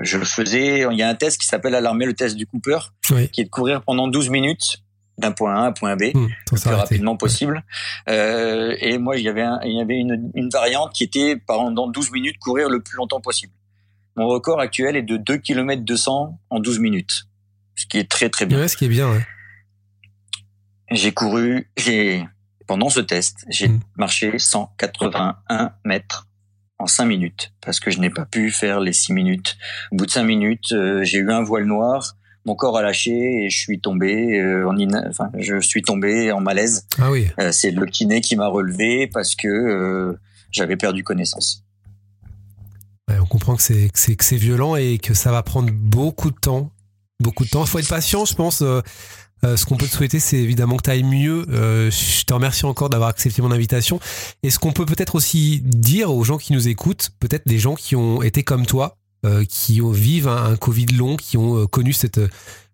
je 0.01 0.17
le 0.17 0.25
faisais. 0.25 0.87
Il 0.91 0.97
y 0.99 1.03
a 1.03 1.09
un 1.11 1.15
test 1.15 1.39
qui 1.39 1.47
s'appelle 1.47 1.75
à 1.75 1.83
l'armée 1.83 2.07
le 2.07 2.15
test 2.15 2.35
du 2.35 2.47
Cooper, 2.47 2.79
Oui. 3.11 3.29
qui 3.29 3.43
est 3.43 3.45
de 3.45 3.51
courir 3.51 3.83
pendant 3.83 4.09
12 4.09 4.31
minutes 4.31 4.83
d'un 5.19 5.31
point 5.33 5.55
A 5.55 5.59
à 5.59 5.67
un 5.67 5.73
point 5.73 5.95
B 5.95 6.05
Hmm, 6.15 6.27
le 6.53 6.59
plus 6.59 6.71
rapidement 6.71 7.17
possible. 7.19 7.63
Euh, 8.09 8.75
et 8.81 8.97
moi, 8.97 9.19
il 9.19 9.25
y 9.25 9.29
avait, 9.29 9.43
un- 9.43 9.61
il 9.63 9.77
y 9.77 9.81
avait 9.83 9.99
une, 9.99 10.31
une 10.35 10.49
variante 10.49 10.93
qui 10.95 11.05
était 11.05 11.37
pendant 11.37 11.87
12 11.87 12.11
minutes 12.11 12.39
courir 12.39 12.71
le 12.71 12.81
plus 12.81 12.97
longtemps 12.97 13.21
possible. 13.21 13.53
Mon 14.17 14.27
record 14.27 14.59
actuel 14.59 14.97
est 14.97 15.03
de 15.03 15.19
2 15.19 15.37
km 15.37 15.83
200 15.85 16.39
en 16.49 16.61
12 16.61 16.79
minutes, 16.79 17.25
ce 17.77 17.85
qui 17.87 17.99
est 17.99 18.11
très 18.11 18.31
très 18.31 18.47
bien. 18.47 18.59
Ouais, 18.59 18.69
ce 18.69 18.77
qui 18.79 18.87
est 18.87 18.89
bien, 18.89 19.09
ouais. 19.13 19.25
J'ai 20.91 21.13
couru, 21.13 21.71
j'ai 21.77 22.27
pendant 22.66 22.88
ce 22.90 23.00
test, 23.00 23.44
j'ai 23.48 23.68
Mm. 23.68 23.81
marché 23.96 24.38
181 24.38 25.72
mètres 25.85 26.29
en 26.79 26.87
5 26.87 27.05
minutes 27.07 27.53
parce 27.61 27.81
que 27.81 27.90
je 27.90 27.98
n'ai 28.00 28.11
pas 28.11 28.24
pu 28.27 28.50
faire 28.50 28.81
les 28.81 28.92
6 28.92 29.12
minutes. 29.12 29.57
Au 29.92 29.96
bout 29.96 30.07
de 30.07 30.11
5 30.11 30.24
minutes, 30.24 30.72
euh, 30.72 31.03
j'ai 31.05 31.18
eu 31.18 31.31
un 31.31 31.42
voile 31.42 31.64
noir, 31.64 32.16
mon 32.46 32.55
corps 32.57 32.77
a 32.77 32.83
lâché 32.83 33.44
et 33.44 33.50
je 33.50 33.59
suis 33.59 33.81
tombé 33.81 34.38
euh, 34.38 34.68
en 34.68 34.77
ina- 34.77 35.05
enfin 35.09 35.31
je 35.38 35.61
suis 35.61 35.83
tombé 35.83 36.31
en 36.33 36.40
malaise. 36.40 36.87
Ah 36.98 37.11
oui. 37.11 37.29
Euh, 37.38 37.53
c'est 37.53 37.70
le 37.70 37.87
kiné 37.87 38.20
qui 38.20 38.37
m'a 38.37 38.48
relevé 38.48 39.07
parce 39.07 39.35
que 39.35 40.16
j'avais 40.50 40.77
perdu 40.77 41.03
connaissance. 41.05 41.62
Ouais, 43.09 43.18
on 43.20 43.27
comprend 43.27 43.55
que 43.57 43.62
c'est 43.62 43.88
que 43.90 43.98
c'est 43.98 44.16
que 44.16 44.24
c'est 44.24 44.37
violent 44.37 44.77
et 44.77 44.98
que 44.98 45.14
ça 45.14 45.31
va 45.31 45.42
prendre 45.42 45.70
beaucoup 45.72 46.31
de 46.31 46.37
temps, 46.38 46.70
beaucoup 47.20 47.44
de 47.44 47.50
temps. 47.50 47.64
Il 47.64 47.68
faut 47.68 47.79
être 47.79 47.88
patient, 47.88 48.24
je 48.24 48.35
pense. 48.35 48.62
Euh, 49.44 49.57
ce 49.57 49.66
qu'on 49.66 49.76
peut 49.76 49.87
te 49.87 49.92
souhaiter, 49.92 50.20
c'est 50.20 50.38
évidemment 50.38 50.76
que 50.76 50.83
tu 50.83 50.90
ailles 50.90 51.02
mieux. 51.02 51.44
Euh, 51.50 51.90
je 51.90 52.24
te 52.24 52.33
remercie 52.33 52.64
encore 52.64 52.88
d'avoir 52.88 53.11
accepté 53.11 53.42
mon 53.42 53.50
invitation. 53.50 54.00
Et 54.42 54.50
ce 54.50 54.59
qu'on 54.59 54.72
peut 54.72 54.87
peut-être 54.87 55.14
aussi 55.14 55.61
dire 55.62 56.11
aux 56.12 56.24
gens 56.24 56.38
qui 56.38 56.52
nous 56.54 56.66
écoutent, 56.68 57.11
peut-être 57.20 57.46
des 57.46 57.59
gens 57.59 57.74
qui 57.74 57.94
ont 57.94 58.22
été 58.22 58.42
comme 58.42 58.64
toi, 58.64 58.96
euh, 59.26 59.44
qui 59.48 59.83
ont, 59.83 59.90
vivent 59.90 60.28
un, 60.28 60.52
un 60.52 60.57
Covid 60.57 60.87
long, 60.87 61.16
qui 61.16 61.37
ont 61.37 61.66
connu 61.66 61.92
cette, 61.92 62.20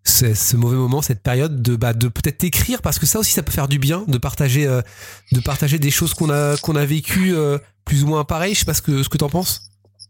ce, 0.04 0.32
ce 0.34 0.56
mauvais 0.56 0.76
moment, 0.76 1.02
cette 1.02 1.22
période, 1.22 1.60
de, 1.60 1.74
bah, 1.74 1.92
de 1.92 2.06
peut-être 2.08 2.38
t'écrire, 2.38 2.82
parce 2.82 2.98
que 3.00 3.06
ça 3.06 3.18
aussi, 3.18 3.32
ça 3.32 3.42
peut 3.42 3.52
faire 3.52 3.68
du 3.68 3.78
bien, 3.78 4.04
de 4.06 4.18
partager, 4.18 4.66
de 5.32 5.40
partager 5.40 5.78
des 5.80 5.90
choses 5.90 6.14
qu'on 6.14 6.30
a, 6.30 6.56
qu'on 6.58 6.76
a 6.76 6.84
vécues 6.84 7.34
plus 7.84 8.04
ou 8.04 8.06
moins 8.06 8.24
pareilles. 8.24 8.54
Je 8.54 8.60
sais 8.60 8.64
pas 8.64 8.74
ce 8.74 8.82
que, 8.82 9.02
ce 9.02 9.08
que 9.08 9.18
t'en 9.18 9.28
penses. 9.28 9.62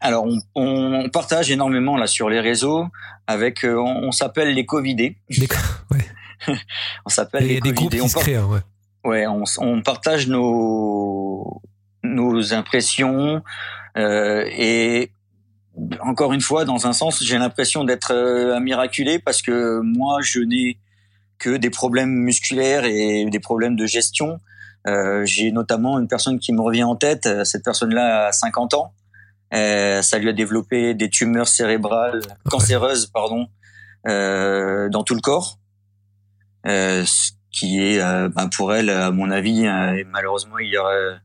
Alors 0.03 0.25
on, 0.27 0.41
on 0.55 1.11
partage 1.11 1.51
énormément 1.51 1.99
là 1.99 2.07
sur 2.07 2.31
les 2.31 2.41
réseaux 2.41 2.87
avec 3.27 3.65
euh, 3.65 3.77
on, 3.77 4.09
on 4.09 4.13
s'appelle 4.13 4.55
les 4.55 4.65
Covidés. 4.65 5.17
Des- 5.29 5.47
ouais. 5.91 6.07
On 7.07 7.09
s'appelle 7.11 7.45
Et 7.45 7.55
les 7.55 7.61
des 7.61 7.73
groupes 7.73 7.91
qui 7.93 8.01
On, 8.01 8.09
se 8.09 8.15
par- 8.15 8.23
créent, 8.23 8.39
ouais. 8.39 8.61
ouais, 9.05 9.27
on, 9.27 9.45
on 9.59 9.83
partage 9.83 10.27
nos 10.29 11.61
nos 12.03 12.55
impressions 12.55 13.43
euh, 13.99 14.45
et 14.51 15.13
encore 16.01 16.33
une 16.33 16.41
fois 16.41 16.65
dans 16.65 16.87
un 16.87 16.93
sens 16.95 17.23
j'ai 17.23 17.37
l'impression 17.39 17.85
d'être 17.85 18.13
euh, 18.15 18.57
un 18.57 18.61
miraculé 18.61 19.19
parce 19.19 19.43
que 19.43 19.81
moi 19.81 20.21
je 20.23 20.41
n'ai 20.41 20.79
que 21.39 21.57
des 21.57 21.71
problèmes 21.71 22.11
musculaires 22.11 22.85
et 22.85 23.25
des 23.27 23.41
problèmes 23.41 23.77
de 23.77 23.87
gestion. 23.87 24.41
Euh, 24.87 25.25
j'ai 25.27 25.53
notamment 25.53 25.99
une 25.99 26.09
personne 26.09 26.39
qui 26.39 26.53
me 26.53 26.61
revient 26.61 26.83
en 26.85 26.97
tête. 26.97 27.27
Euh, 27.27 27.45
Cette 27.45 27.65
personne-là 27.65 28.27
a 28.29 28.33
50 28.33 28.75
ans. 28.75 28.93
Euh, 29.55 30.01
ça 30.03 30.19
lui 30.19 30.29
a 30.29 30.33
développé 30.33 30.95
des 30.95 31.09
tumeurs 31.11 31.49
cérébrales, 31.49 32.21
cancéreuses, 32.51 33.07
pardon, 33.07 33.49
euh, 34.07 34.89
dans 34.91 35.03
tout 35.03 35.15
le 35.15 35.21
corps. 35.21 35.59
Euh, 36.67 37.05
ce 37.05 37.33
qui 37.51 37.81
est, 37.81 38.01
euh, 38.01 38.29
ben, 38.29 38.49
pour 38.49 38.73
elle, 38.75 38.91
à 38.91 39.11
mon 39.11 39.31
avis, 39.31 39.67
euh, 39.67 40.05
malheureusement, 40.09 40.59
il 40.59 40.69
y 40.69 40.77
aurait 40.77 41.21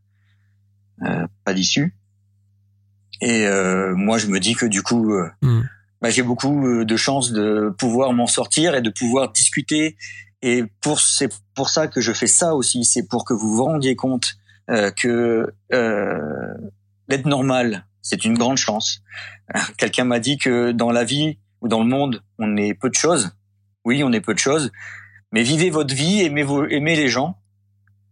euh, 1.03 1.27
pas 1.43 1.53
d'issue. 1.53 1.95
Et 3.21 3.45
euh, 3.45 3.95
moi, 3.95 4.17
je 4.17 4.27
me 4.27 4.39
dis 4.39 4.55
que 4.55 4.65
du 4.65 4.81
coup, 4.81 5.13
euh, 5.13 5.29
Mm. 5.41 5.61
bah, 6.01 6.09
j'ai 6.09 6.23
beaucoup 6.23 6.67
euh, 6.67 6.85
de 6.85 6.95
chances 6.97 7.31
de 7.31 7.73
pouvoir 7.77 8.13
m'en 8.13 8.27
sortir 8.27 8.75
et 8.75 8.81
de 8.81 8.89
pouvoir 8.89 9.31
discuter. 9.31 9.95
Et 10.41 10.63
pour 10.81 10.99
c'est 10.99 11.29
pour 11.55 11.69
ça 11.69 11.87
que 11.87 12.01
je 12.01 12.11
fais 12.11 12.27
ça 12.27 12.55
aussi, 12.55 12.83
c'est 12.85 13.07
pour 13.07 13.25
que 13.25 13.33
vous 13.33 13.55
vous 13.55 13.63
rendiez 13.63 13.95
compte 13.95 14.35
euh, 14.69 14.91
que 14.91 15.53
euh, 15.73 16.53
d'être 17.07 17.25
normal, 17.25 17.85
c'est 18.01 18.25
une 18.25 18.37
grande 18.37 18.57
chance. 18.57 19.01
Quelqu'un 19.77 20.03
m'a 20.03 20.19
dit 20.19 20.37
que 20.37 20.71
dans 20.71 20.91
la 20.91 21.03
vie 21.03 21.39
ou 21.61 21.67
dans 21.67 21.79
le 21.81 21.89
monde, 21.89 22.21
on 22.37 22.57
est 22.57 22.73
peu 22.73 22.89
de 22.89 22.95
choses. 22.95 23.31
Oui, 23.85 24.03
on 24.03 24.11
est 24.11 24.21
peu 24.21 24.33
de 24.33 24.39
choses, 24.39 24.71
mais 25.35 25.43
vivez 25.43 25.69
votre 25.69 25.93
vie, 25.93 26.21
aimez 26.21 26.43
vos, 26.43 26.65
aimez 26.65 26.95
les 26.95 27.09
gens, 27.09 27.37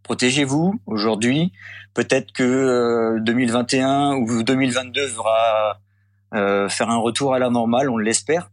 protégez-vous 0.03 0.81
aujourd'hui. 0.85 1.53
Peut-être 1.93 2.33
que 2.33 2.43
euh, 2.43 3.19
2021 3.21 4.15
ou 4.15 4.43
2022 4.43 5.07
va 5.07 5.79
euh, 6.35 6.67
faire 6.67 6.89
un 6.89 6.97
retour 6.97 7.33
à 7.33 7.39
la 7.39 7.49
normale, 7.49 7.89
on 7.89 7.97
l'espère. 7.97 8.51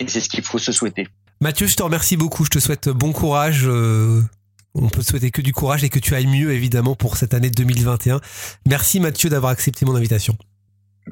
Et 0.00 0.08
c'est 0.08 0.20
ce 0.20 0.28
qu'il 0.28 0.42
faut 0.42 0.58
se 0.58 0.72
souhaiter. 0.72 1.06
Mathieu, 1.40 1.68
je 1.68 1.76
te 1.76 1.82
remercie 1.84 2.16
beaucoup. 2.16 2.44
Je 2.44 2.50
te 2.50 2.58
souhaite 2.58 2.88
bon 2.88 3.12
courage. 3.12 3.62
euh, 3.68 4.20
on 4.74 4.88
peut 4.88 5.02
te 5.02 5.06
souhaiter 5.06 5.30
que 5.30 5.40
du 5.40 5.52
courage 5.52 5.84
et 5.84 5.88
que 5.88 6.00
tu 6.00 6.12
ailles 6.16 6.26
mieux, 6.26 6.50
évidemment, 6.50 6.96
pour 6.96 7.16
cette 7.16 7.34
année 7.34 7.50
2021. 7.50 8.20
Merci, 8.66 8.98
Mathieu, 8.98 9.30
d'avoir 9.30 9.52
accepté 9.52 9.86
mon 9.86 9.94
invitation. 9.94 10.36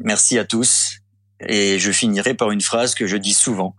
Merci 0.03 0.41
à 0.41 0.45
tous. 0.45 0.99
Et 1.47 1.79
je 1.79 1.93
finirai 1.93 2.35
par 2.35 2.51
une 2.51 2.61
phrase 2.61 2.97
que 2.97 3.07
je 3.07 3.17
dis 3.17 3.33
souvent. 3.33 3.77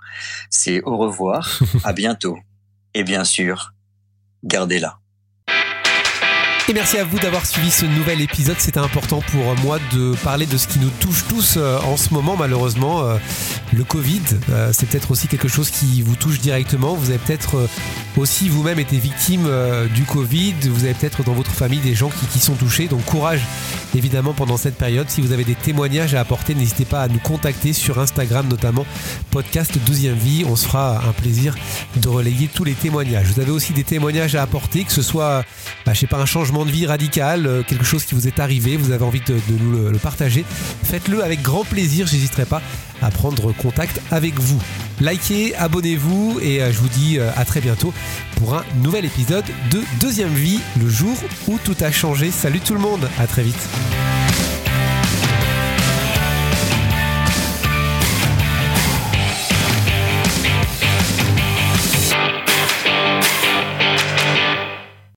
C'est 0.49 0.81
au 0.83 0.95
revoir, 0.95 1.59
à 1.83 1.91
bientôt. 1.91 2.37
Et 2.97 3.03
bien 3.03 3.25
sûr, 3.25 3.73
gardez-la. 4.45 4.99
Et 6.67 6.73
merci 6.73 6.97
à 6.97 7.03
vous 7.03 7.19
d'avoir 7.19 7.45
suivi 7.45 7.69
ce 7.69 7.85
nouvel 7.85 8.21
épisode. 8.21 8.55
C'était 8.57 8.79
important 8.79 9.21
pour 9.31 9.55
moi 9.63 9.77
de 9.93 10.15
parler 10.23 10.47
de 10.47 10.57
ce 10.57 10.67
qui 10.67 10.79
nous 10.79 10.89
touche 10.99 11.23
tous 11.27 11.57
euh, 11.57 11.77
en 11.81 11.95
ce 11.95 12.11
moment, 12.11 12.35
malheureusement. 12.35 13.03
Euh, 13.03 13.17
Le 13.71 13.83
Covid, 13.83 14.21
euh, 14.49 14.71
c'est 14.73 14.87
peut-être 14.87 15.11
aussi 15.11 15.27
quelque 15.27 15.47
chose 15.47 15.69
qui 15.69 16.01
vous 16.01 16.15
touche 16.15 16.39
directement. 16.39 16.95
Vous 16.95 17.11
avez 17.11 17.19
peut-être 17.19 17.67
aussi 18.17 18.49
vous-même 18.49 18.79
été 18.79 18.97
victime 18.97 19.47
du 19.93 20.03
Covid. 20.05 20.55
Vous 20.63 20.85
avez 20.85 20.95
peut-être 20.95 21.23
dans 21.23 21.33
votre 21.33 21.51
famille 21.51 21.81
des 21.81 21.93
gens 21.93 22.09
qui, 22.09 22.25
qui 22.25 22.39
sont 22.39 22.55
touchés. 22.55 22.87
Donc 22.87 23.03
courage, 23.05 23.41
évidemment, 23.93 24.33
pendant 24.33 24.57
cette 24.57 24.77
période. 24.77 25.09
Si 25.09 25.21
vous 25.21 25.33
avez 25.33 25.43
des 25.43 25.55
témoignages 25.55 26.15
à 26.15 26.21
apporter, 26.21 26.55
n'hésitez 26.55 26.85
pas 26.85 27.01
à 27.01 27.07
nous 27.07 27.19
contacter 27.19 27.73
sur 27.73 27.99
Instagram, 27.99 28.47
notamment 28.47 28.85
podcast 29.29 29.77
Deuxième 29.85 30.15
Vie. 30.15 30.45
On 30.47 30.55
se 30.55 30.65
fera 30.65 31.03
un 31.07 31.11
plaisir 31.11 31.55
de 31.97 32.07
relayer 32.07 32.47
tous 32.47 32.63
les 32.63 32.73
témoignages. 32.73 33.27
Vous 33.27 33.41
avez 33.41 33.51
aussi 33.51 33.73
des 33.73 33.83
témoignages 33.83 34.35
à 34.35 34.41
apporter, 34.41 34.83
que 34.83 34.93
ce 34.93 35.01
soit, 35.01 35.43
bah, 35.85 35.93
je 35.93 35.99
sais 35.99 36.07
pas, 36.07 36.17
un 36.17 36.25
changement 36.25 36.54
de 36.63 36.71
vie 36.71 36.85
radical, 36.85 37.45
euh, 37.45 37.63
quelque 37.63 37.83
chose 37.83 38.05
qui 38.05 38.15
vous 38.15 38.27
est 38.27 38.39
arrivé, 38.39 38.77
vous 38.77 38.91
avez 38.91 39.03
envie 39.03 39.19
de, 39.19 39.35
nous 39.49 39.71
le, 39.71 39.91
le 39.91 39.97
partager. 39.97 40.45
Faites-le 40.83 41.23
avec 41.23 41.41
grand 41.41 41.65
plaisir, 41.65 42.07
j'hésiterai 42.07 42.45
pas 42.45 42.61
à 43.01 43.11
prendre 43.11 43.51
contact 43.51 43.99
avec 44.11 44.39
vous. 44.39 44.61
Likez, 45.01 45.55
abonnez-vous 45.55 46.39
et 46.41 46.61
euh, 46.61 46.71
je 46.71 46.77
vous 46.77 46.89
dis 46.89 47.19
euh, 47.19 47.29
à 47.35 47.43
très 47.43 47.59
bientôt 47.59 47.93
pour 48.37 48.55
un 48.55 48.63
nouvel 48.81 49.05
épisode 49.05 49.45
de 49.71 49.81
Deuxième 49.99 50.33
Vie, 50.33 50.59
le 50.79 50.89
jour 50.89 51.15
où 51.47 51.57
tout 51.63 51.75
a 51.81 51.91
changé. 51.91 52.31
Salut 52.31 52.59
tout 52.59 52.73
le 52.73 52.79
monde, 52.79 53.09
à 53.19 53.27
très 53.27 53.43
vite. 53.43 54.24